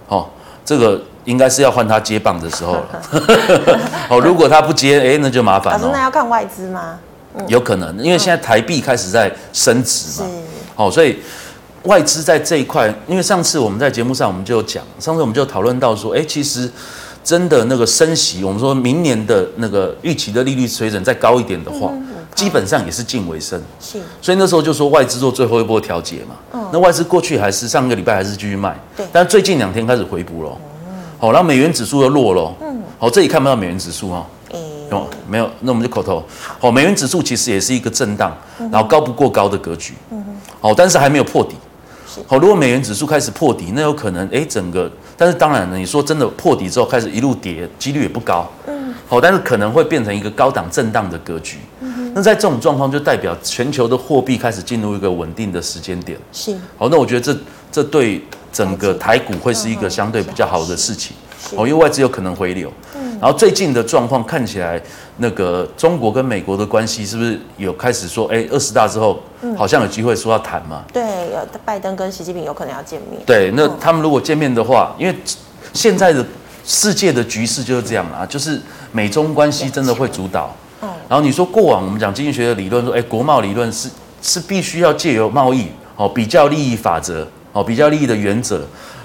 [0.07, 0.27] 哦，
[0.65, 3.01] 这个应该是要换他接棒的时候了，
[4.10, 5.80] 哦，如果他不接，哎，那就麻烦了。
[5.80, 6.97] 老师，那要看外资吗？
[7.47, 10.28] 有可能，因为现在台币开始在升值嘛，
[10.75, 11.19] 哦，所以
[11.84, 16.69] 外资在这一块，因为上次我们在节目上我们就讲，上次我们就讨论到说，哎，其实。
[17.23, 21.91] 真的那个升息，我们说明年的那个预期的利率水准再高一点的话，
[22.36, 23.60] 基本上也是近尾声。
[23.80, 26.36] 是，所以那时候就说外资做最后一波调节嘛。
[26.54, 26.69] 嗯。
[26.71, 28.78] 那外资过去还是上个礼拜还是继续卖。
[28.95, 29.06] 对。
[29.12, 30.50] 但是最近两天开始回补了。
[30.50, 30.58] 哦。
[31.17, 32.54] 好，然后美元指数又落了。
[32.62, 32.84] 嗯。
[33.00, 34.28] 好，这里看不到美元指数哈。
[34.52, 34.60] 诶。
[34.91, 36.24] 哦，没有，那我们就口头。
[36.60, 38.36] 好，美元指数其实也是一个震荡，
[38.71, 39.93] 然后高不过高的格局。
[40.12, 40.36] 嗯哼。
[40.60, 41.56] 好，但是还没有破底。
[42.08, 42.21] 是。
[42.28, 48.48] 好，如果美元指数开始破底，那有可能，哎，整个，但是当然呢，你说真的破底之后开始一路跌，几率也不高。
[48.67, 48.93] 嗯。
[49.08, 51.58] 好，但是可能会变成一个高档震荡的格局。
[51.80, 52.04] 嗯哼。
[52.15, 56.17] 那在这种状况，就代表全球的货币开始进入一个稳定的时间点。
[56.32, 56.56] 是。
[56.78, 57.38] 好，那我觉得这
[57.69, 58.23] 这对
[58.54, 61.13] 整个台股会是一个相对比较好的事情。
[61.58, 64.82] 哦，因为外资有可能回流，嗯，然后最近的状况看起来，
[65.17, 69.19] 那个中国跟美国的关系是不是有开始说，哎，二十大之后，
[69.58, 70.86] 好像有机会说要谈嘛？
[70.93, 73.21] 对，有拜登跟习近平有可能要见面。
[73.25, 75.13] 对，那他们如果见面的话，因为
[75.73, 76.25] 现在的
[76.65, 78.60] 世界的局势就是这样啊，就是
[78.93, 80.56] 美中关系真的会主导。
[80.86, 83.89] 嗯，然后你说过往我们讲经济学的理论说，哎，国贸理论是
[84.21, 88.62] 是必须要借由贸易哦，比较利益法则哦，比较利益的原则。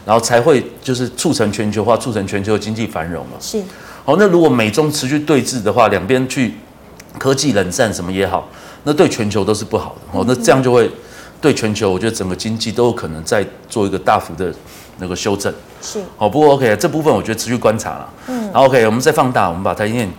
[0.07, 3.33] 然后才会就是促成全球化，促成全球经济繁荣嘛。
[3.38, 3.62] 是。
[4.03, 6.55] 好，那如果美中持续对峙的话，两边去
[7.19, 8.49] 科技冷战什么也好，
[8.85, 10.19] 那对全球都是不好的。
[10.19, 10.90] 哦，那这样就会
[11.38, 14.53] 对全球，我觉得整个经济都有可能再做一个大幅的
[14.99, 15.53] 那个修正。
[15.83, 16.01] 是。
[16.16, 18.09] 好，不过 OK，这部分我觉得持续观察了。
[18.29, 18.45] 嗯。
[18.45, 20.11] 然后 OK，我们再放大，我们把台积电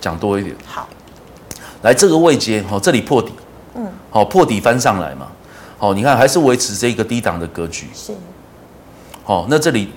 [0.00, 0.54] 讲多一点。
[0.66, 0.86] 好。
[1.82, 3.32] 来这个位阶，好，这里破底。
[3.74, 3.86] 嗯。
[4.10, 5.26] 好，破底翻上来嘛。
[5.78, 7.86] 好，你看还是维持这个低档的格局。
[7.94, 8.12] 是。
[9.24, 9.88] 好，那这里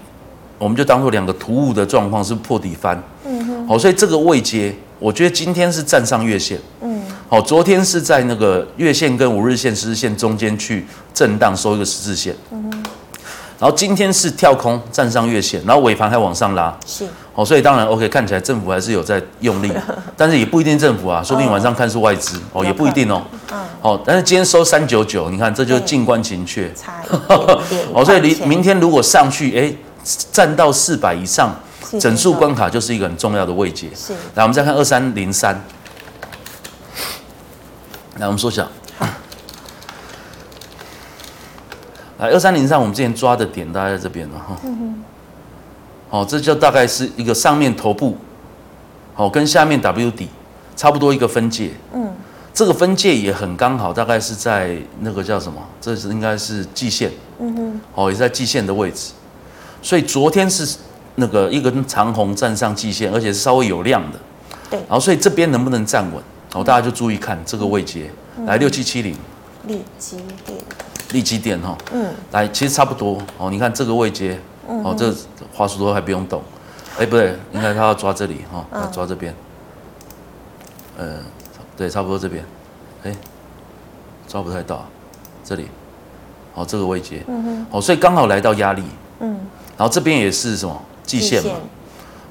[0.58, 12.84] 我们就当做两个突兀的状况是破底翻，嗯哼，好，所以这个位阶，我觉得今天是站上月线，嗯，好，昨天是在那个月线跟五日线、十日线中间去震荡收一个十字线，嗯哼，
[13.60, 19.72] 然后今天是跳空站上月线，然后尾盘还往上拉，是，哦，所以当然 OK，看起来政府还是有在用力，
[20.18, 23.22] 但是也不一定政府啊，说不定晚上看是外资，哦，也不一定哦。
[23.52, 27.82] 嗯哦，但是今天收三九九，你看这就是静观情却， 差一点点。
[27.94, 29.72] 哦，所以明明天如果上去，哎，
[30.32, 31.54] 站到四百以上，
[32.00, 33.88] 整数关卡就是一个很重要的位阶。
[33.96, 34.13] 是。
[34.34, 35.54] 来，我们再看二三零三。
[38.18, 38.68] 来，我们缩小。
[42.17, 44.58] 来，二三零上，我们之前抓的点大概在这边了哈。
[44.63, 45.04] 嗯哼。
[46.10, 48.17] 哦，这就大概是一个上面头部，
[49.13, 50.30] 好，跟下面 W 底
[50.75, 51.71] 差不多一个分界。
[51.93, 52.13] 嗯。
[52.54, 55.62] 这个分界也很刚好，大概是在那个叫什么？
[55.82, 59.12] 这是应该是季线，嗯哼，哦，也在季线的位置。
[59.82, 60.78] 所以昨天是
[61.15, 64.19] 那个一根长红站上季线，而且是稍微有量的。
[64.69, 64.80] 对。
[64.80, 66.23] 然后所以这边能不能站稳？
[66.54, 68.10] 哦，大家就注意看这个位阶，
[68.45, 69.13] 来六七七零。
[69.67, 70.58] 立基电。
[71.12, 71.78] 利基电哈。
[71.94, 72.13] 嗯。
[72.32, 73.50] 来，其实差不多哦。
[73.50, 75.13] 你看这个位阶，哦，这
[75.54, 76.41] 滑鼠都还不用动。
[76.98, 79.34] 哎，不对，应该他要抓这里哈，要抓这边。
[80.98, 81.18] 呃。
[81.78, 82.41] 对，差不多这边，
[83.04, 83.13] 哎，
[84.30, 84.88] 抓不太到，
[85.44, 85.68] 这里，
[86.54, 88.82] 好，这个位阶，嗯哼，好，所以刚好来到压力，
[89.20, 89.38] 嗯，
[89.76, 91.52] 然后这边也是什么季线嘛，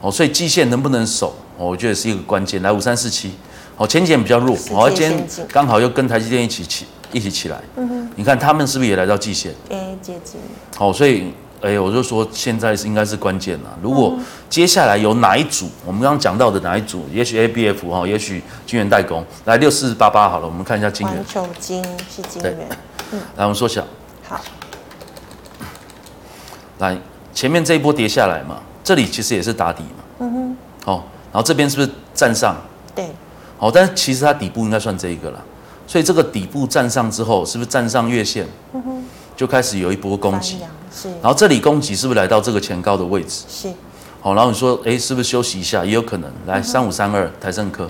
[0.00, 2.62] 哦，所以季线能不能守，我觉得是一个关键。
[2.62, 3.34] 来五三四七，
[3.76, 9.54] 好，前几天比较弱，好，今天刚好又跟台积电一起起一起起来，嗯哼，你看他们是不是也来到季线？
[9.70, 10.38] 哎，接近，
[10.76, 11.32] 好，所以。
[11.62, 13.78] 哎，我就说现在是应该是关键了。
[13.80, 14.14] 如果
[14.50, 21.16] 接下来有哪一组，我们刚刚讲到的哪一组，也许 ABF 哈，也许晶圆代工，来六四八八好了，我们看一下晶圆。
[21.16, 21.82] 环球晶
[22.14, 22.68] 是晶圆。
[23.12, 23.20] 嗯。
[23.36, 23.82] 来，我们缩小。
[24.28, 24.38] 好。
[26.80, 26.98] 来，
[27.32, 30.04] 前面这一波跌下来嘛，这里其实也是打底嘛。
[30.18, 30.56] 嗯哼。
[30.84, 32.54] 好，然后这边是不是站上？
[32.94, 33.08] 对。
[33.56, 35.42] 好，但是其实它底部应该算这一个了，
[35.86, 38.46] 所以这个底部站上之后，是不是站上月线？
[39.36, 40.58] 就开始有一波攻击。
[40.94, 43.42] 是，然后这里攻击是不是来到这个前高的位置？
[43.48, 43.68] 是，
[44.20, 45.84] 好，然后你说，哎，是不是休息一下？
[45.84, 46.30] 也有可能。
[46.46, 47.88] 来，三五三二，台盛科。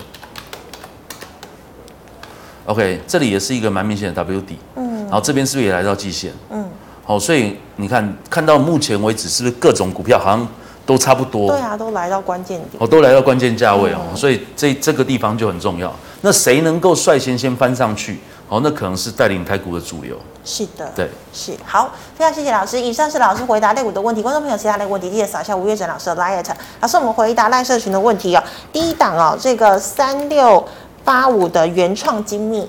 [2.65, 4.57] OK，这里也是一个蛮明显的 W 底。
[4.75, 5.03] 嗯。
[5.03, 6.33] 然后这边是不是也来到季线？
[6.49, 6.67] 嗯。
[7.03, 10.47] 好，所以你看，看到目前为止，是不是各种股票好像
[10.83, 11.51] 都差不多？
[11.51, 12.69] 对啊，都来到关键点。
[12.79, 15.95] 哦，都来到关键价位哦，所以这这个地方就很重要。
[16.25, 18.17] 那谁能够率先先翻上去？
[18.47, 20.17] 好，那可能是带领台股的主流。
[20.43, 22.81] 是的，对，是好，非常谢谢老师。
[22.81, 26.43] 以上是老师回答类股的问题，观众朋友其他的问题，记得扫一下吴月珍老师的 liet。
[26.81, 28.43] 老师，我们回答赖社群的问题哦。
[28.73, 30.67] 第一档哦，这个三六
[31.03, 32.67] 八五的原创精密，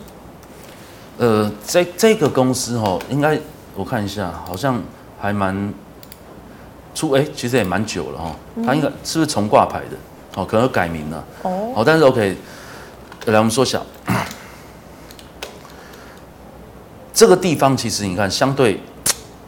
[1.17, 3.41] 呃，这这个公司哦，应该
[3.75, 4.79] 我看一下，好像
[5.19, 5.73] 还蛮
[6.95, 8.63] 出哎，其实也蛮久了哈、哦。
[8.67, 9.97] 它应该是不是重挂牌的？
[10.37, 11.25] 哦，可能改名了。
[11.43, 12.37] 哦，好，但是 OK，
[13.27, 13.85] 来我们缩小。
[17.13, 18.79] 这个地方其实你看，相对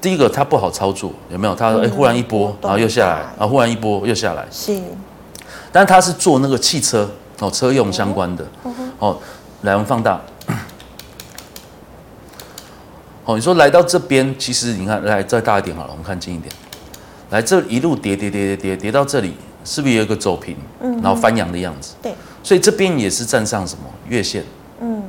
[0.00, 1.54] 第一个它不好操作，有没有？
[1.54, 4.46] 它哎忽然一波，然后又下来，然后忽然一波又下来。
[4.50, 4.80] 是，
[5.70, 7.10] 但它是做那个汽车
[7.40, 8.46] 哦，车用相关的。
[8.98, 9.18] 哦，
[9.62, 10.18] 来我们放大。
[13.26, 16.50] 哦，你说来到这边，其实你看，来再大一点好了，我们看近一点。
[17.28, 21.94] 来这一路跌跌跌跌跌跌到这里，是不是有一个走平，然后翻阳的样子？
[22.00, 22.14] 对。
[22.48, 24.42] 所以这边也是站上什么月线，
[24.80, 25.02] 嗯，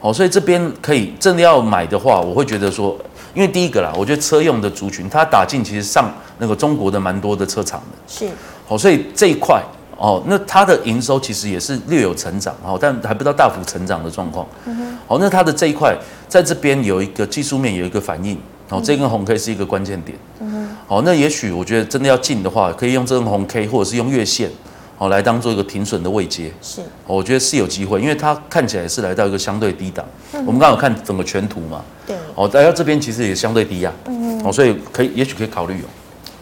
[0.00, 2.96] 好，所以这边可以真的要买的话，我会觉得说，
[3.34, 8.26] 因为第一个啦，我觉得车用的族群，它打进其实上那个中国的蛮多的车厂的，是，
[8.66, 9.62] 好，所以这一块
[9.98, 15.94] 哦，那它的营收其实也是略有成长，哦，但还不到大幅成长的状况，嗯哼，好，那它的这一块
[16.26, 18.34] 在这边有一个技术面有一个反应，
[18.70, 24.50] 哦，这根红 K 是一个关键点，嗯哼，好，那也许我觉得真的要进的话，可以用这根红 K 或者是用月线。
[24.98, 30.04] 哦，来当做一个停损的位阶，是，我觉得是有机会，因为它看起来是来到一个相对低档。
[30.32, 35.86] 嗯、我们刚好看整个全图嘛，对，哦，来到这边其实也相对低啊，嗯，哦，所以可以，也许可以考虑哦。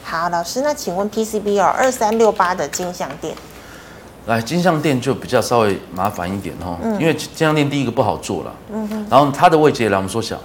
[0.03, 3.35] 好，老师，那请问 PCB 哦，二三六八的金像店，
[4.25, 10.39] 来金像店就比较稍微麻烦一点哦，嗯、因为金像店第一个不好做了，嗯哼，然后它的位阶来我们缩小，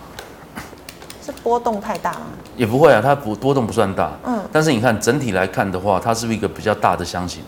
[1.25, 2.25] 是波动太大吗？
[2.57, 7.41] 也不会啊，它不波动不算大，嗯，但是你看整体来看的话，它是不是一个比较大的箱型？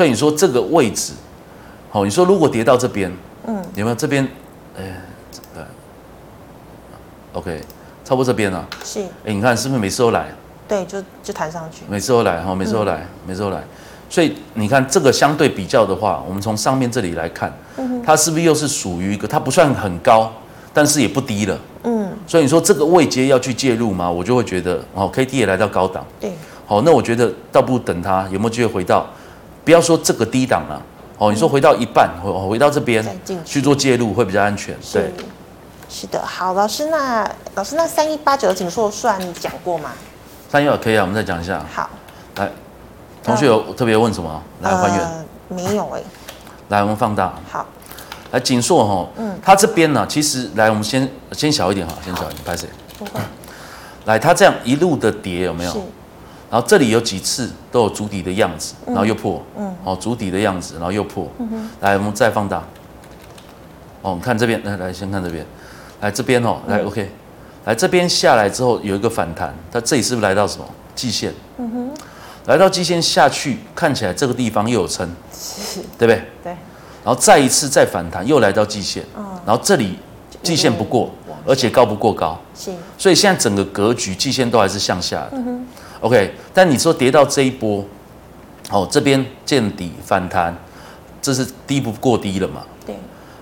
[0.00, 1.12] 所以你说这个位置，
[1.90, 3.14] 好，你说如果跌到这边，
[3.46, 4.26] 嗯，有没有这边？
[4.74, 4.98] 哎，
[5.52, 5.62] 对
[7.34, 7.60] ，OK，
[8.02, 8.66] 差不多这边啊。
[8.82, 9.00] 是。
[9.26, 10.28] 哎，你看是不是每次都来？
[10.66, 11.82] 对，就就弹上去。
[11.86, 13.62] 每次都来哈，每次都来，嗯、每次都来。
[14.08, 19.28] 所以你看这个相对比较的话，我们从上面这里来看，嗯，它是不是又是属于一个？
[19.28, 20.32] 它不算很高，
[20.72, 21.58] 但是也不低了。
[21.84, 22.10] 嗯。
[22.26, 24.10] 所以你说这个位阶要去介入吗？
[24.10, 26.02] 我就会觉得，哦，K D 也来到高档。
[26.18, 26.32] 对。
[26.64, 29.06] 好，那我觉得倒不如等它有没有机会回到，
[29.64, 30.82] 不要说这个低档了，
[31.18, 33.04] 哦，你说回到一半，回回到这边
[33.44, 34.74] 去做介入会比较安全。
[34.92, 35.12] 对，
[35.88, 36.24] 是的。
[36.24, 39.90] 好，老师，那老师那三一八九的景硕算讲过吗？
[40.50, 41.64] 三一八可以啊，我们再讲一下。
[41.74, 41.90] 好，
[42.36, 42.50] 来，
[43.22, 44.42] 同学有特别问什么？
[44.62, 45.26] 来还原。
[45.48, 46.02] 没有哎。
[46.68, 47.34] 来，我们放大。
[47.50, 47.66] 好。
[48.30, 52.68] 来，景硕哈，嗯，它这边呢，其实来，我们先先小一点哈，先小一点，拍谁？
[52.98, 53.20] 不会。
[54.06, 55.72] 来，它这样一路的跌有没有？
[56.50, 62.58] 然后这里有几次都有足底的样子，然后又破，嗯，好，足底的样子，然后又破，嗯哼，来，我们再放大，
[64.02, 65.46] 哦，我们看这边，来来，先看这边，
[66.00, 67.08] 来这边哦，来，OK，
[67.66, 70.64] 来这边下来之后有一个反弹，它这里是不是来到什么？
[70.96, 71.32] 季线？
[71.58, 71.90] 嗯哼，
[72.46, 76.16] 来到季线下去，看起来这个地方又有撑，是，对不对？
[76.42, 76.52] 对，
[77.04, 79.96] 然后再一次再反弹，又来到季线，嗯，然后这里
[80.42, 81.10] 季线不过，
[81.46, 85.66] 而且高不过高，是，所以现在整个格局季线都还是向下的，嗯哼。
[86.00, 87.84] OK，但你说跌到这一波，
[88.70, 90.56] 哦，这边见底反弹，
[91.20, 92.62] 这是低不过低了嘛？
[92.86, 92.94] 对。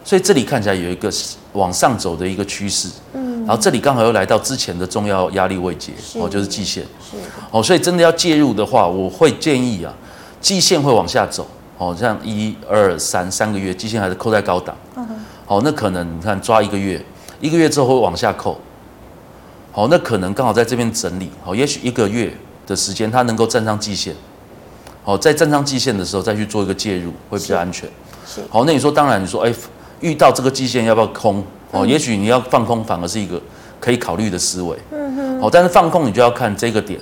[0.04, 1.12] 所以这里看起来有一个
[1.52, 3.44] 往上走的一个趋势，嗯。
[3.46, 6.82] 然后这里刚好又来到之前的重要压力位阶，哦，就是季线。
[7.00, 7.16] 是。
[7.50, 9.92] 哦，所以真的要介入的话，我会建议啊，
[10.40, 14.76] 季线会往下走，哦，像一二三三个月，季线还是扣在高档。
[14.96, 15.16] 嗯哼。
[15.46, 17.02] 哦，那可能你看抓一个月，
[17.40, 18.58] 一个月之后会往下扣。
[19.72, 22.32] 好，那可能刚好在这边整理，好，也许一个月。
[22.68, 24.14] 的时间，它能够站上季线，
[25.02, 27.88] 好，在站上季线的时候再去做一个介入，会比较安全。
[28.26, 29.50] 是，好，那你说，当然你说，哎，
[30.00, 31.42] 遇到这个季线要不要空？
[31.70, 33.40] 哦，也许你要放空，反而是一个
[33.80, 34.76] 可以考虑的思维。
[34.90, 35.40] 嗯哼。
[35.40, 37.00] 好，但是放空你就要看这个点，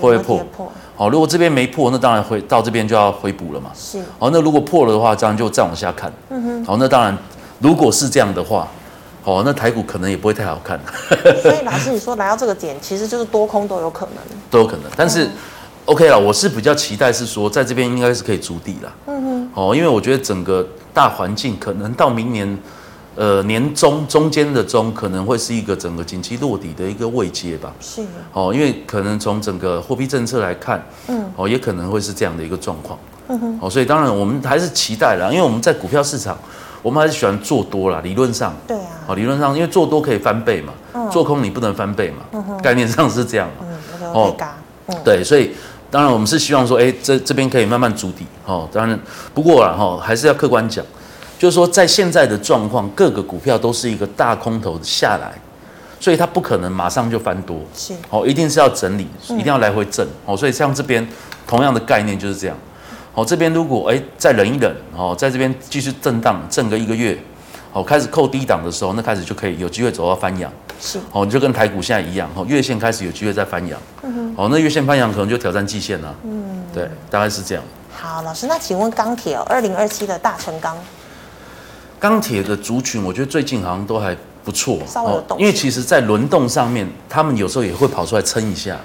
[0.00, 0.68] 不会破？
[0.96, 3.70] 好，如果这边没破，那当然会到这边就要回补了嘛。
[3.72, 4.02] 是。
[4.18, 6.12] 好，那如果破了的话，这样就再往下看。
[6.30, 6.64] 嗯哼。
[6.64, 7.16] 好，那当然，
[7.60, 8.66] 如果是这样的话。
[9.24, 10.80] 哦，那台股可能也不会太好看。
[11.40, 14.16] 所以老师，你说来到这个点，其实就是多空都有可能，
[14.50, 14.82] 都有可能。
[14.96, 15.30] 但是、嗯、
[15.84, 18.92] ，OK 了，我是比较期待是说，在这边应该是可以筑底了。
[19.06, 19.50] 嗯哼。
[19.54, 22.58] 哦，因为我觉得整个大环境可能到明年，
[23.14, 27.72] 呃，年中中间的中可能会是一个整个景气落底的一个位阶吧。
[27.80, 28.02] 是。
[28.32, 32.98] 哦，因为可能从整个货币政策来看，嗯，哦，也可能会是这样的一个状况。
[33.28, 33.58] 嗯哼。
[33.62, 36.36] 哦，所以当然我们还是期待了，因为我们在股票市场。
[36.82, 38.54] 我们还是喜欢做多啦，理论上。
[38.66, 38.86] 对啊。
[39.06, 43.66] 好，理论上，因为做多可以翻倍嘛，嗯、做空你不能翻倍嘛，嗯、概念上是这样嘛。
[44.00, 44.36] 嗯，哦，
[44.86, 45.52] 嗯、对，所以
[45.90, 48.26] 当然我们是希望说，哎，这这边可以慢慢筑底。
[48.46, 48.98] 哦，当然，
[49.34, 50.84] 不过啦，哈，还是要客观讲，
[51.38, 55.32] 就是说在现在的状况，各个股票都是一个大空头下来，
[55.98, 57.60] 所以它不可能马上就翻多。
[57.74, 57.92] 是。
[58.10, 60.06] 哦，一定是要整理，一定要来回震。
[60.24, 61.06] 哦，所以像这边
[61.46, 62.56] 同样的概念就是这样。
[63.14, 67.18] 好，这边如果哎再忍一忍，哦，在这边继续震荡震个一个月，
[67.72, 70.50] 哦，开始扣低档的时候，那开始就可以有机会走到翻阳。
[70.80, 73.78] 是，哦，你就跟台股现在一样，哦，月线开始有机会再翻阳。
[74.02, 74.34] 嗯哼。
[74.34, 76.14] 好，那月线翻阳可能就挑战季线了。
[76.24, 76.64] 嗯。
[76.72, 77.62] 对，大概是这样。
[77.94, 80.76] 好，老师，那请问钢铁哦，二零二七的大成钢。
[82.00, 84.16] 钢铁的族群，我觉得最近好像都还。
[84.44, 88.76] 不错，哦，因为其实，在轮动上面，他们有时候也会跑出来撑一下，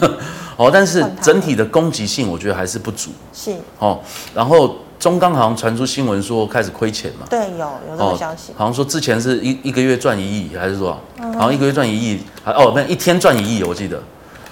[0.56, 3.10] 哦，但是整体的攻击性，我觉得还是不足。
[3.32, 4.00] 是，哦，
[4.34, 7.26] 然后中钢好像传出新闻说开始亏钱嘛？
[7.28, 10.98] 对，有有这个消息，好像说之前是一一个月赚一亿，还是说，
[11.34, 13.98] 好像一个月赚一亿，还哦，那一天赚一亿，我记得，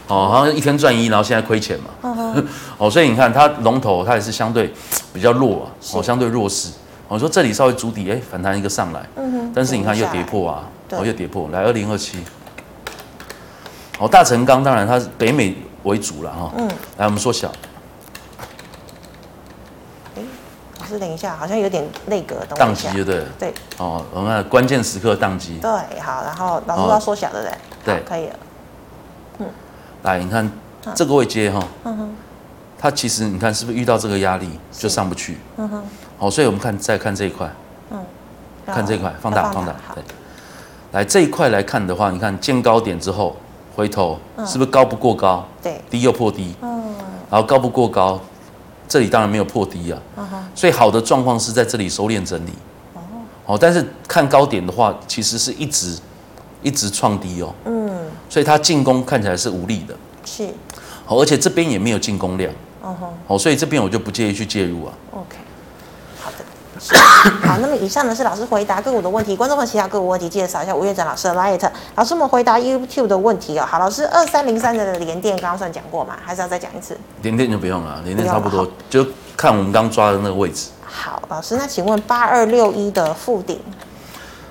[0.09, 2.47] 哦，好像一天赚一，然后现在亏钱嘛，嗯、
[2.77, 4.73] 哦，所以你看它龙头它也是相对
[5.13, 6.69] 比较弱啊，哦，相对弱势。
[7.11, 12.23] 我、哦、说这里稍微筑底，哎，反弹一个上来，嗯哼，但是你看又跌破啊，哦，又跌破，来二零二七，
[13.99, 16.69] 哦，大成钢当然它是北美为主了哈，哦、嗯，
[16.99, 17.51] 来我们缩小。
[20.15, 20.23] 哎，
[20.79, 23.25] 老师等一下，好像有点那个当机，对对？
[23.41, 23.55] 对。
[23.79, 25.59] 哦，我们看关键时刻当机。
[25.61, 25.69] 对，
[25.99, 27.57] 好，然后老师要缩小，对不对？
[27.85, 28.37] 对，可以了。
[29.41, 29.47] 嗯，
[30.05, 30.49] 来，你看
[30.95, 32.15] 这个位接哈，嗯哼，
[32.79, 35.39] 它其实你看是不是遇到这个压力就上不去？
[35.57, 35.83] 嗯哼。
[36.21, 37.51] 好，所以我们看再看这一块，
[37.91, 37.99] 嗯，
[38.67, 40.05] 看这一块，放大放大，对。
[40.93, 43.35] 来这一块来看的话，你看见高点之后
[43.75, 45.49] 回头，是不是高不过高？
[45.63, 46.95] 对，低又破低，嗯，
[47.31, 48.21] 然后高不过高。
[48.87, 49.99] 这里当然没有破低啊，
[50.53, 52.51] 所以好的状况是在这里收敛整理。
[53.47, 55.97] 哦，但是看高点的话，其实是一直
[56.61, 57.55] 一直创低哦。
[57.65, 57.89] 嗯，
[58.29, 59.95] 所以它进攻看起来是无力的。
[60.25, 60.53] 是。
[61.07, 62.53] 好，而且这边也没有进攻量。
[62.83, 63.09] 嗯哼。
[63.29, 64.93] 好，所以这边我就不介意去介入啊。
[65.13, 65.37] OK。
[67.45, 71.71] 好，那么以上呢是老师回答个股的问题，观众们其他个股问题介绍一下吴院长老师的 Light。
[71.95, 73.67] 老师，我们回答 YouTube 的问题哦。
[73.67, 76.17] 好，老师，二三零三的联电刚刚算讲过嘛？
[76.25, 76.97] 还是要再讲一次？
[77.21, 80.71] 联电就不用了，联电差不多，就看我们刚抓的那个位置。
[80.87, 83.61] 好，老师，那请问八二六一的附顶？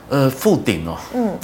[0.10, 1.36] 呃，附顶哦，嗯，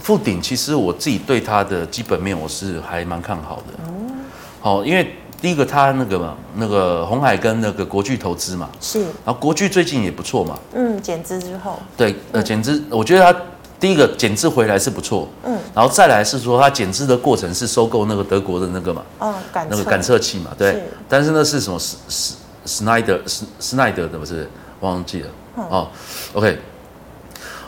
[0.00, 3.74] 附顶其实我自己对它的基本面我是还蛮看好的。
[3.86, 4.24] 嗯，
[4.60, 5.16] 好，因为。
[5.40, 13.40] 第一个，他那个嘛，那个红海跟那个国巨投资嘛，是，然后国巨最近也不错嘛，嗯，减资之后，对，呃，减资，我觉得他
[13.78, 20.82] 第一个减资回来是不错，嗯，然后再来是说他减资的过程是收购那个德国的那个嘛，哦，感那个感测器嘛，对，是。
[21.08, 24.48] 但是那是什么斯斯斯奈德斯斯奈德的不是？
[24.80, 25.88] 忘记了，嗯、哦
[26.34, 26.56] ，OK，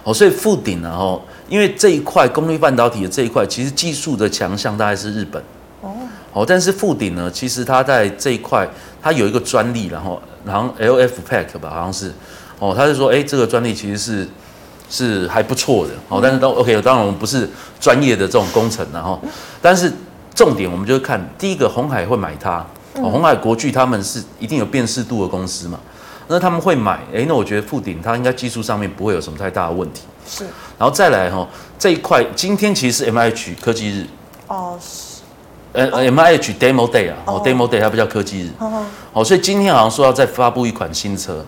[0.04, 5.42] 哦，所以富鼎然后因为这一块功率半导体的这一块，其实技术的强项大概是日本。
[6.32, 8.68] 哦，但是富鼎呢，其实它在这一块，
[9.02, 12.12] 它有一个专利，然后，然后 LF Pack 吧，好像是，
[12.60, 14.28] 哦，他就说，哎，这个专利其实是
[14.88, 17.48] 是还不错的，哦，但是当 OK，当然我们不是
[17.80, 19.20] 专业的这种工程，然后，
[19.60, 19.92] 但是
[20.32, 22.64] 重点我们就看第一个，红海会买它，
[22.94, 25.80] 哦，鸿海国巨他们是一定有辨识度的公司嘛，
[26.28, 30.44] 那他们会买，哎，那我觉得富鼎它应该技术上面不会有什么太大的问题，是，
[30.78, 34.06] 然后再来哈，这一块今天其实是 MIH 科技日，
[34.46, 34.78] 哦。
[35.72, 38.50] 呃，M I H Demo Day 啊，哦，Demo Day 它不叫科技日，
[39.12, 41.44] 哦，所以今天好像说要再发布一款新车，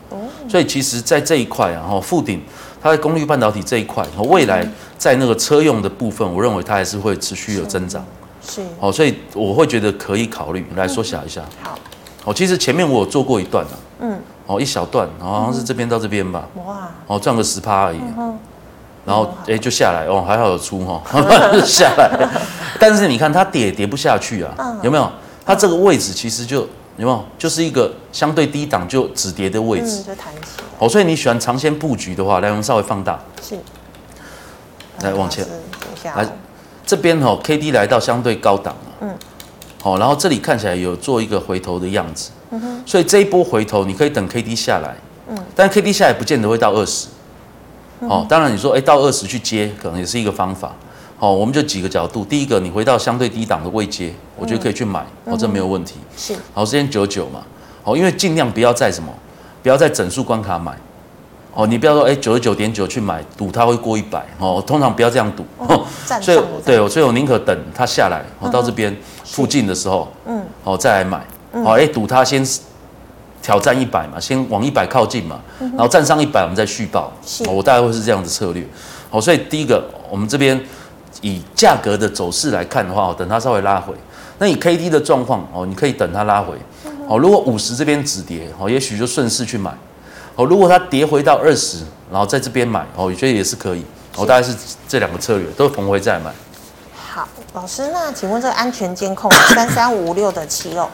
[0.49, 2.41] 所以其实，在这一块啊，哈，富鼎
[2.81, 4.65] 它在功率半导体这一块，未来
[4.97, 8.05] 在那个车用的部分，我认为它还是会持续有增长，
[8.49, 11.77] 是，哦，所以我会觉得可以考虑来缩小一下，好，
[12.27, 17.99] 哦，其实前面我有做过一段啊，嗯，哦，一小段，好像是这边到这边吧，哇，哦，赚个十趴而已。
[19.05, 21.03] 然后哎，就下来哦，还好有出哈，
[21.67, 22.29] 下来。
[22.83, 25.09] 但是你看它跌跌不下去啊，有没有？
[25.47, 26.63] 它这个位置其实就
[26.97, 27.25] 有没有？
[27.39, 30.61] 就是一个相对低档就止跌的位置，就弹起。
[30.81, 33.57] 哦，所以你喜欢长线布局的话，来我们稍微放大，是。
[35.03, 35.47] 来往前，
[36.17, 36.29] 来
[36.85, 39.17] 这边哈，K D 来到相对高档了，嗯。
[39.81, 42.83] 好，然后这里看起来有做一个回头的样子，嗯哼。
[42.85, 44.97] 所以这一波回头你可以等 K D 下来，
[45.29, 45.39] 嗯。
[45.55, 47.07] 但 K D 下来不见得会到二十。
[48.01, 50.75] 哦，当然你说，哎，到二十去接，可能也是一个方法。
[51.23, 52.25] 好，我们就几个角度。
[52.25, 55.95] 第一个，你回到相对低档的位阶，我觉得可以去买，哦，这没有问题。
[56.17, 56.35] 是。
[56.53, 57.45] 好，时间九九嘛，
[57.85, 59.15] 好，因为尽量不要在什么，
[59.63, 60.77] 不要在整数关卡买。
[61.55, 64.27] 哦，你不要说，哎，九十九点九去买，赌它会过一百。
[64.39, 65.47] 哦，通常不要这样赌。
[65.59, 65.87] 哦
[66.21, 71.25] 所以，对，所以我宁可等它下来，我到这边附近的时候，嗯，好，再来买。
[71.63, 72.45] 好，哎，赌它先。
[73.41, 77.13] 挑战一百嘛，先往一百靠近嘛，然后站上一百，我们再续报。
[77.27, 78.65] 是，我大概会是这样的策略。
[79.11, 80.57] 好，所以第一个，我们这边
[81.23, 83.95] 以价格的走势来看的话，等它稍微拉回。
[84.39, 86.55] 那以 K D 的状况哦，你可以等它拉回。
[87.09, 89.73] 好，如果五十这边止跌，哦，也许就顺势去买。
[90.35, 93.85] 好，如果它跌回到二十，然后在这边买，哦，我觉得也是可以。
[94.17, 94.55] 我大概是
[94.87, 96.31] 这两个策略，都逢回再买。
[96.95, 100.89] 好，老师，那请问这个安全监控 三三五六的奇友。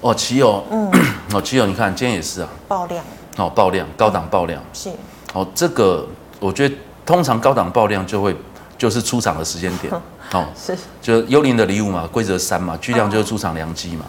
[0.00, 0.90] 哦，奇友，嗯，
[1.32, 3.04] 哦，奇友，你看今天也是啊，爆量，
[3.36, 4.90] 哦，爆量，高档爆量，是，
[5.32, 6.06] 哦，这个
[6.40, 6.74] 我觉得
[7.06, 8.34] 通常高档爆量就会
[8.82, 9.94] 就是出场的时间点，
[10.34, 14.04] 哦，是，就幽灵的礼物嘛，规则三嘛，巨量就是出场良机嘛，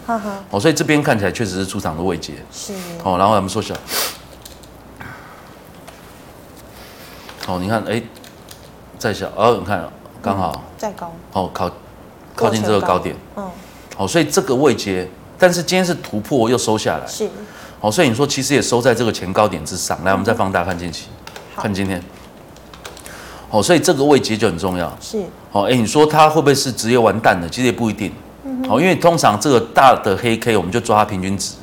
[0.50, 2.74] 哦，所以这边看起来确实是出场的位阶，是，
[3.04, 3.76] 哦，然后我们缩小，
[7.46, 8.02] 哦，你看，哎，
[8.98, 9.88] 再小，哦，你看
[10.24, 11.70] 刚好，再高，哦，靠，
[12.34, 13.48] 靠近这个高点，嗯，
[13.96, 15.08] 好，所以这个位阶。
[15.38, 17.30] 但是今天是突破又收下来，是，
[17.80, 20.04] 好，所以你说其实也收在这个前高点之上。
[20.04, 21.10] 来，我们再放大看近期，
[21.56, 22.02] 看今天，
[23.54, 27.48] 好，所以这个位阶就很重要，是，哦，哎，你说它会不会是直接完蛋了？
[27.48, 28.12] 其实也不一定，
[28.68, 31.54] 好，因为通常这个大的黑 K 我们就抓它平均值，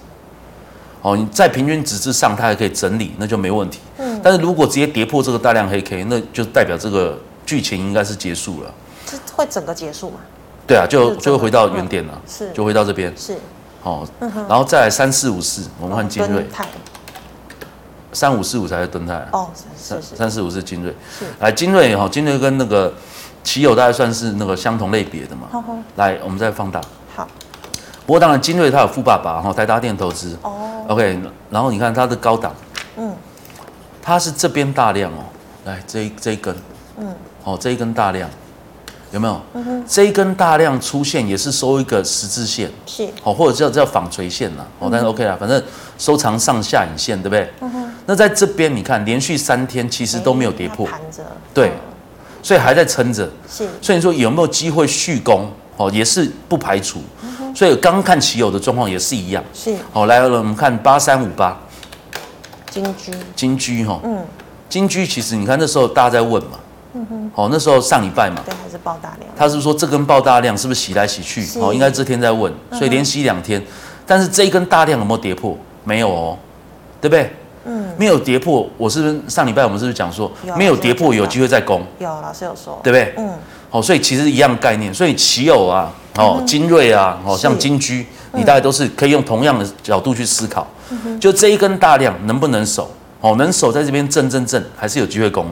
[1.03, 3.81] 哦，你在平均值之上它还可以整理，那就没问题。
[3.99, 8.73] 嗯，但是如果直接跌破这个大量黑 K，那就代表这个剧情应该是结束了。
[9.05, 10.21] 这会整个结束吗？
[10.69, 13.13] 对啊，就就会回到原点了，是，就回到这边。
[13.17, 13.35] 是，
[13.83, 16.47] 哦，然后再来三四五四，我们换精锐。
[18.13, 19.49] 三五四五才是敦泰哦，
[19.79, 22.93] 是是三四五是精锐，是来精锐哈，精锐跟那个
[23.45, 25.47] 奇友大概算是那个相同类别的嘛。
[25.51, 26.81] 好好，来我们再放大。
[27.15, 27.27] 好，
[28.07, 30.85] 不过当然精锐它有富爸爸哈，台达电投资哦。
[30.89, 32.55] OK，然后你看它的高档，
[32.97, 33.15] 嗯，
[34.03, 35.25] 它是这边大量哦，
[35.65, 36.55] 来这一这一根，
[36.99, 38.29] 嗯，哦这一根大量。
[39.13, 39.41] 有没有？
[39.55, 45.61] 嗯哼，这一根大量出现也是收一个十字线，是，好，或者叫叫纺锤线呐，哦，但是 OK 啦，反正
[45.99, 47.53] 收藏上下影线，对不对？
[47.61, 51.23] 嗯哼，那在这边你看，连续三天其实都没有跌破，盘着，
[51.55, 51.71] 对，
[52.43, 55.49] 所以还在撑着，是，所以你说有没有机会续攻？
[55.77, 57.01] 哦，也是不排除，
[57.55, 61.57] 所以刚刚看奇友的状况也是一样，是，好，来了，我们看八三五八，
[62.69, 64.25] 金居，金居哈，嗯，
[64.69, 66.59] 金居其实你看那时候大家在问嘛。
[66.95, 69.31] 嗯哼，好，那时候上礼拜嘛，对，还是爆大量。
[69.37, 71.47] 他是说这根爆大量是不是洗来洗去？
[71.61, 73.65] 哦，应该这天在问，所以连洗两天。
[74.05, 75.57] 但是这一根大量有没有跌破？
[75.85, 76.37] 没有哦，
[77.01, 77.33] 对不对？
[77.65, 78.69] 嗯，没有跌破。
[78.77, 81.83] 我是不是上礼拜我们是不是讲说没有跌破，有机会再攻？
[81.99, 83.15] 有老师有说，对不对？
[83.19, 83.35] 嗯，
[83.69, 84.93] 好，所以其实一样概念。
[84.93, 90.67] 所以奇偶啊，哦，精锐啊，哦，像金居，你大概都是可以用同样的角度去思考。
[91.21, 92.91] 就这一根大量能不能守？
[93.21, 95.47] 哦，能守在这边震震震，还是有机会攻？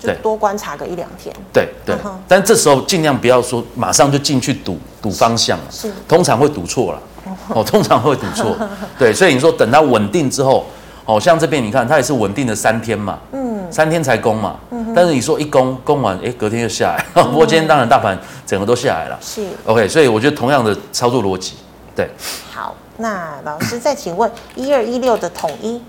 [0.00, 1.34] 就多观察个一两天。
[1.52, 1.94] 对对，
[2.26, 7.00] 但这时候尽量不要说马上就进去赌赌方向，是，通常会赌错了。
[7.48, 8.56] 哦，通常会赌错。
[8.98, 10.64] 对，所以你说等它稳定之后，
[11.10, 17.04] 哦，像这边你看它也是稳定的三天嘛，嗯，三天才攻嘛，嗯，但是你说一攻攻完，哎，隔天就下来。
[17.24, 19.44] 不过今天当然大盘整个都下来了，是。
[19.66, 21.54] OK，所以我觉得同样的操作逻辑，
[21.96, 22.08] 对。
[22.52, 25.82] 好，那老师再请问一二一六的统一，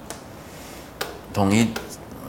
[1.32, 1.72] 统一。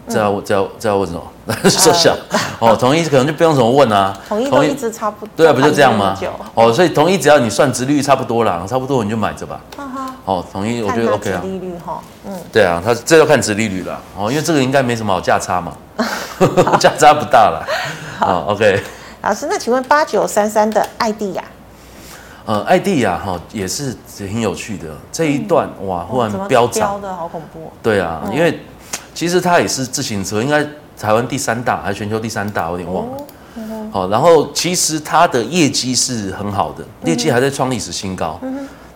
[0.09, 1.23] 这要这要这要问什么？
[1.69, 2.15] 说小
[2.61, 4.17] 哦，统一可能就不用怎么问啊。
[4.29, 5.33] 统一都一直差不多。
[5.37, 6.17] 对啊，不就这样吗？
[6.55, 9.61] 哦，所以统一只要你算殖利率差不多啦，差不多你就买着吧。
[10.25, 11.41] 哦，统一我觉得 OK 啊。
[11.43, 12.33] 殖利率哈，嗯。
[12.53, 15.73] 对啊，它这要看值利率了哦，因为这个应该没什么好价差嘛，
[16.79, 17.65] 价差不大了。
[18.19, 18.83] 好，OK。
[19.23, 21.43] 老师，那请问八九三三的艾地亚？
[22.45, 27.73] 呃，艾地亚哈也是挺有趣的这一段哇，忽然飙涨的好恐怖。
[27.83, 28.61] 对啊，因为。
[29.23, 30.67] 其实它也是自行车，应该
[30.99, 33.17] 台湾第三大还是全球第三大，我有点忘了。
[33.93, 38.41] 好，然后其实它的业绩是很好的，业绩还在创历史新高。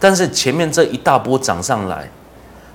[0.00, 2.10] 但是前面这一大波涨上来，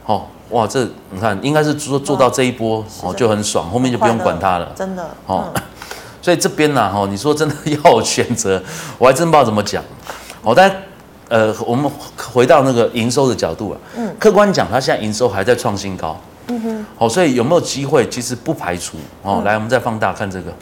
[0.06, 4.72] 哦，哇，这你看应该是说做到这一波哦就很爽，后面就不用管它了。
[4.74, 5.06] 真的。
[5.26, 5.52] 哦，
[6.24, 8.64] 所以这边呢，哈，你说真的要选择，
[8.98, 9.84] 我还真不知道怎么讲。
[10.42, 10.74] 哦，但
[11.28, 16.18] 呃，我们回到那个营收的角度啊，嗯，客观讲，它现在营收还在创新高。
[16.48, 18.08] 嗯哼，好，所以有没有机会？
[18.10, 19.42] 其实不排除哦。
[19.46, 20.54] 来，我们再放大看这个。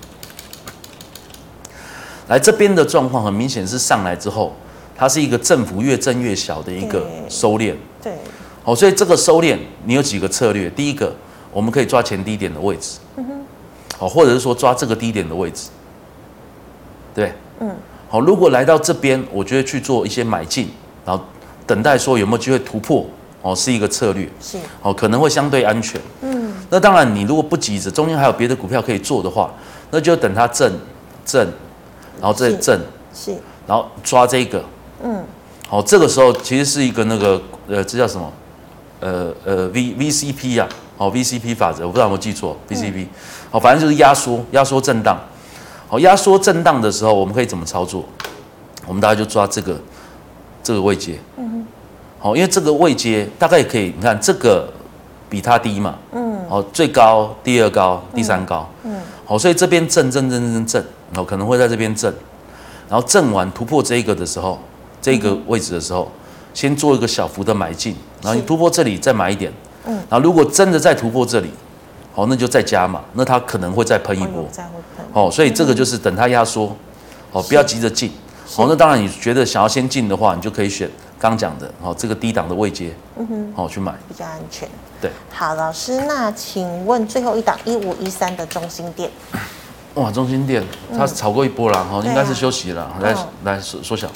[2.27, 4.53] 来这边的状况很明显是上来之后，
[4.95, 7.73] 它是一个振幅越震越小的一个收敛。
[8.03, 8.13] 对。
[8.63, 10.69] 好，所以这个收敛你有几个策略？
[10.69, 11.11] 第一个，
[11.51, 12.99] 我们可以抓前低点的位置。
[13.15, 13.45] 嗯哼。
[13.97, 15.69] 好，或者是说抓这个低点的位置。
[17.15, 17.33] 对。
[17.59, 17.75] 嗯。
[18.09, 20.69] 好，如果来到这边，我觉得去做一些买进，
[21.05, 21.23] 然后
[21.65, 23.05] 等待说有没有机会突破。
[23.41, 25.99] 哦，是一个策略，是哦，可能会相对安全。
[26.21, 29.51] 嗯，那当然，你如果不急着，中间还有别的股票可以做的话，
[29.91, 30.71] 那就等它震
[31.25, 31.47] 震，
[32.19, 32.79] 然后再震，
[33.13, 33.31] 是，
[33.65, 34.63] 然后抓这个，
[35.03, 35.23] 嗯，
[35.67, 38.31] 好，这个时候其实是一个那个呃，这叫什么？
[38.99, 40.67] 呃呃，V V C P 呀，
[40.97, 43.07] 哦，V C P 法则，我不知道有没有记错，V C P，
[43.49, 45.17] 好，反正就是压缩压缩震荡，
[45.87, 48.03] 好，压缩震荡的时候，我们可以怎么操作？
[48.85, 49.79] 我们大家就抓这个
[50.61, 51.17] 这个位阶。
[51.37, 51.48] 嗯哼。
[52.21, 54.67] 好，因为这个位阶大概也可以，你看这个
[55.29, 62.13] 比它低嘛，嗯，好，最高、第二高、第三高，嗯，好，所以这边震震震震震，然后可能会在这边震，
[62.89, 64.59] 然后震完突破这一个的时候，
[65.01, 66.11] 这个位置的时候，
[66.53, 69.49] 先做一个小幅的买进，然后你突破这里再买一点，
[69.85, 71.49] 嗯，然后如果真的再突破这里，
[72.13, 74.45] 好，那就再加嘛，那它可能会再喷一波，
[75.13, 76.75] 哦，所以这个就是等它压缩，
[77.31, 78.11] 哦，不要急着进，
[78.45, 80.89] 好，那当然你觉得想要先进的话，你就可以选。
[81.19, 84.69] 刚讲的，好，这个低档的位阶，嗯哼，好去买，比较安全。
[85.01, 89.11] 对，好，老师，那请问最后一档一五一三的中心店，
[89.95, 90.63] 哇，中心店
[90.97, 93.13] 它炒过一波了，哈，应该是休息了，来
[93.43, 94.09] 来缩缩小，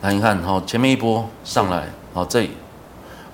[0.00, 1.84] 来你看，哈，前面一波上来，
[2.14, 2.52] 好，这里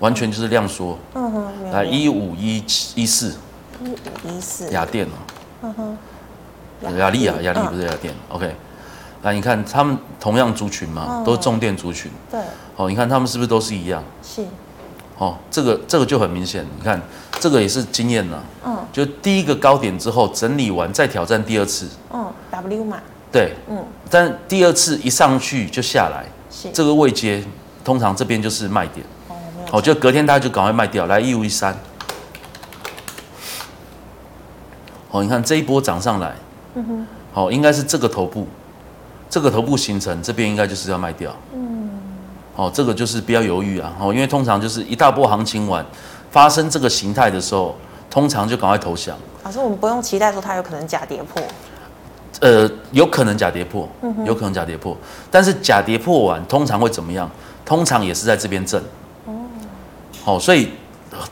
[0.01, 3.37] 完全就是量缩，嗯哼，来一五一七一四，
[3.81, 5.15] 一五一四，亚电哦，
[5.63, 8.53] 嗯哼，亚力啊，雅力不是雅电，OK。
[9.23, 12.11] 来，你看他们同样族群嘛，都是重电族群。
[12.31, 12.41] 对。
[12.77, 14.03] 哦，你看他们是不是都是一样？
[14.23, 14.45] 是。
[15.19, 17.01] 哦，这个这个就很明显，你看
[17.41, 18.45] 这个也是经验了。
[18.65, 18.79] 嗯。
[18.93, 21.89] 就第一个高点之后整理完再挑战第二次。
[22.13, 22.99] 嗯，W 嘛。
[23.33, 23.55] 对。
[23.69, 23.85] 嗯。
[24.09, 26.27] 但第二次一上去就下来。
[26.51, 26.71] 是。
[26.71, 27.43] 这个位阶
[27.83, 29.05] 通常这边就是卖点。
[29.73, 31.77] 哦，就隔天大家就赶快卖掉，来一五一三。
[35.11, 36.37] 哦，你看这一波涨上来。
[36.75, 37.07] 嗯哼。
[37.33, 38.47] 好，应该是这个头部，
[39.37, 41.31] 这个头部形成这边应该就是要卖掉。
[41.55, 41.91] 嗯。
[42.55, 43.95] 哦，这个就是不要犹豫啊！
[44.01, 45.85] 哦，因为通常就是一大波行情完，
[46.31, 47.77] 发生这个形态的时候，
[48.09, 49.15] 通常就赶快投降。
[49.45, 51.43] 老师，我们不用期待说它有可能假跌破。
[52.41, 53.87] 呃，有可能假跌破，
[54.25, 54.97] 有可能假跌破，
[55.31, 57.31] 但是假跌破完通常会怎么样？
[57.63, 58.83] 通常也是在这边震。
[59.27, 59.35] 哦。
[60.25, 60.71] 好，所以。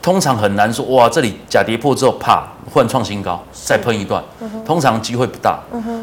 [0.01, 4.23] 通常很难说哇，这里假跌破之后，啪，换创新高，再喷一段，
[4.65, 5.59] 通常机会不大。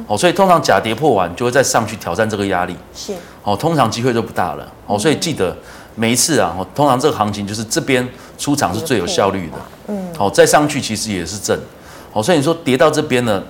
[0.06, 2.76] 哦，所以通常假跌破完就会再上去挑战这个压力。
[2.94, 3.12] 是，
[3.42, 4.66] 哦，通常机会就不大了。
[4.86, 5.56] 哦，所以记得
[5.94, 8.06] 每一次啊，通常这个行情就是这边
[8.36, 9.58] 出场是最有效率的。
[9.88, 11.58] 嗯，好，再上去其实也是正。
[12.12, 13.42] 好，所以你说跌到这边呢，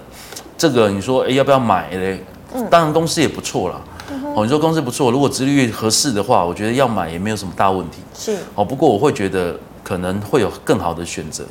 [0.58, 2.24] 这个你说哎要不要买嘞？
[2.70, 3.80] 当然公司也不错啦。
[4.34, 7.98] 哦，你说公司不错，如果殖利率合适的话，我觉得要买也没有什么大问题。
[8.14, 9.58] 是，哦，不过我会觉得。
[9.82, 11.44] 可能会有更好的选择，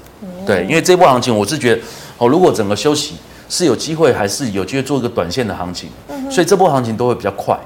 [0.46, 1.82] 对，因为这波行情我是觉得，
[2.18, 3.16] 哦，如果整个休息
[3.50, 5.90] 是有机会，还是有机会做一个短线的行情，
[6.30, 7.60] 所以这波行情都会比较快，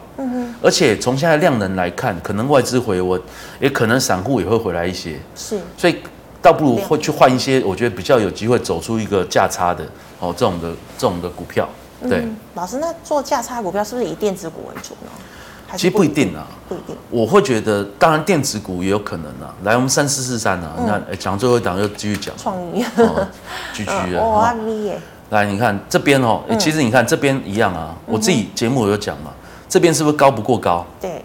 [0.61, 3.21] 而且从现在量能来看，可能外资回温，
[3.59, 5.97] 也可能散户也会回来一些，是，所以
[6.41, 9.85] 倒不如会去换一些，我觉得比较有机会走出一个价差的，
[10.19, 11.69] 哦，这种的这种的股票，
[12.09, 15.11] 对，老师，那做价差股票是不是以电子股为主呢？
[15.75, 16.95] 其实不一定啊，不一定。
[17.09, 19.53] 我会觉得，当然电子股也有可能啊。
[19.63, 22.35] 来，我们三四四三啊，你看，哎，讲最后一档又继续讲。
[22.37, 22.83] 创意。
[23.73, 24.23] 继续啊。
[24.23, 24.55] 哇
[25.31, 27.95] 来，你看这边哦，其实你看这边一样啊。
[28.05, 29.31] 我自己节目有讲嘛，
[29.67, 30.85] 这边是不是高不过高？
[31.01, 31.23] 对。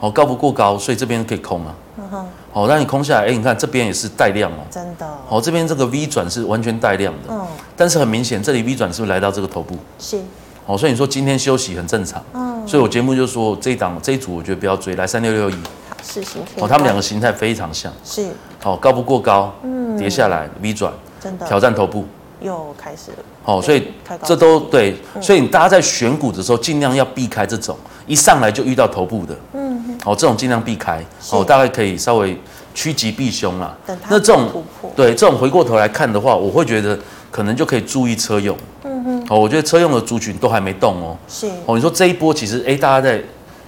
[0.00, 1.74] 哦，高不过高，所以这边可以空啊。
[1.98, 2.26] 嗯哼。
[2.52, 4.64] 好，那你空下来，哎，你看这边也是带量哦。
[4.70, 5.06] 真的。
[5.28, 7.34] 好，这边这个 V 转是完全带量的。
[7.34, 7.46] 嗯。
[7.76, 9.76] 但是很明显，这里 V 转是不是来到这个头部？
[9.98, 10.20] 是。
[10.66, 12.22] 哦，所以你说今天休息很正常。
[12.32, 12.66] 嗯。
[12.66, 15.54] 所以我节目就说这一档这一组我觉得不要追，来三六六一。
[15.88, 16.20] 好，是。
[16.56, 17.92] 哦，他们两个形态非常像。
[18.02, 18.28] 是。
[18.62, 20.90] 哦，高不过高，嗯，跌下来 V 转，
[21.20, 22.06] 真的挑战头部。
[22.40, 23.18] 又开始了。
[23.44, 23.88] 哦，所以
[24.22, 29.36] 这都对，所以大家在选股的时候尽量要避开这种一上来就遇到头部的。
[29.52, 29.98] 嗯。
[30.04, 31.04] 哦，这种尽量避开。
[31.30, 32.38] 哦，大概可以稍微
[32.74, 33.76] 趋吉避凶啦。
[34.08, 34.64] 那这种
[34.96, 36.98] 对这种回过头来看的话，我会觉得。
[37.34, 43.20] 可能就可以注意车用，嗯哼，哦，我觉得车用的族群都还没动哦，是，哦，你说这一波其实，哎，大家在，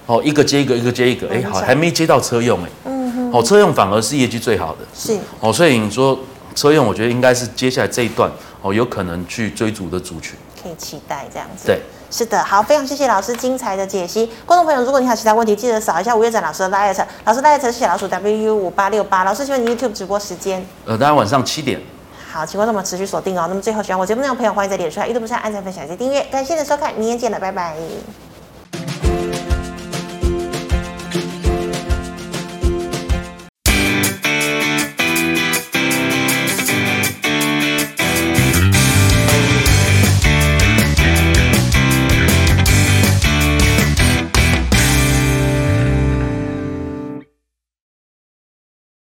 [0.05, 6.17] 哦，一个接一个，一个接一个，哎，好，还没接到车用，哎，嗯哼，哦，车用反而是业绩最好的，是，哦，所以你说
[6.53, 21.81] 车用，我觉得应该是接下来这一段，哦，有可能去追逐的族群，可以期待这样子，对，是的，好，非常谢谢老师精彩的解析，观众朋友，如果你还有其他问题，记得扫一下吴月展老师的 LINE，老师 LINE 是小老鼠 WU 五八六八，老师请问你 YouTube 直播时间，呃，大家晚上七点。
[22.29, 23.45] 好，请观众们持续锁定哦。
[23.47, 26.21] 那么最后，喜欢我节目内容的朋友，欢迎在脸书、YouTube 上按赞、分享及订阅。
[26.25, 28.26] 感谢你的收看，明天见了，拜拜。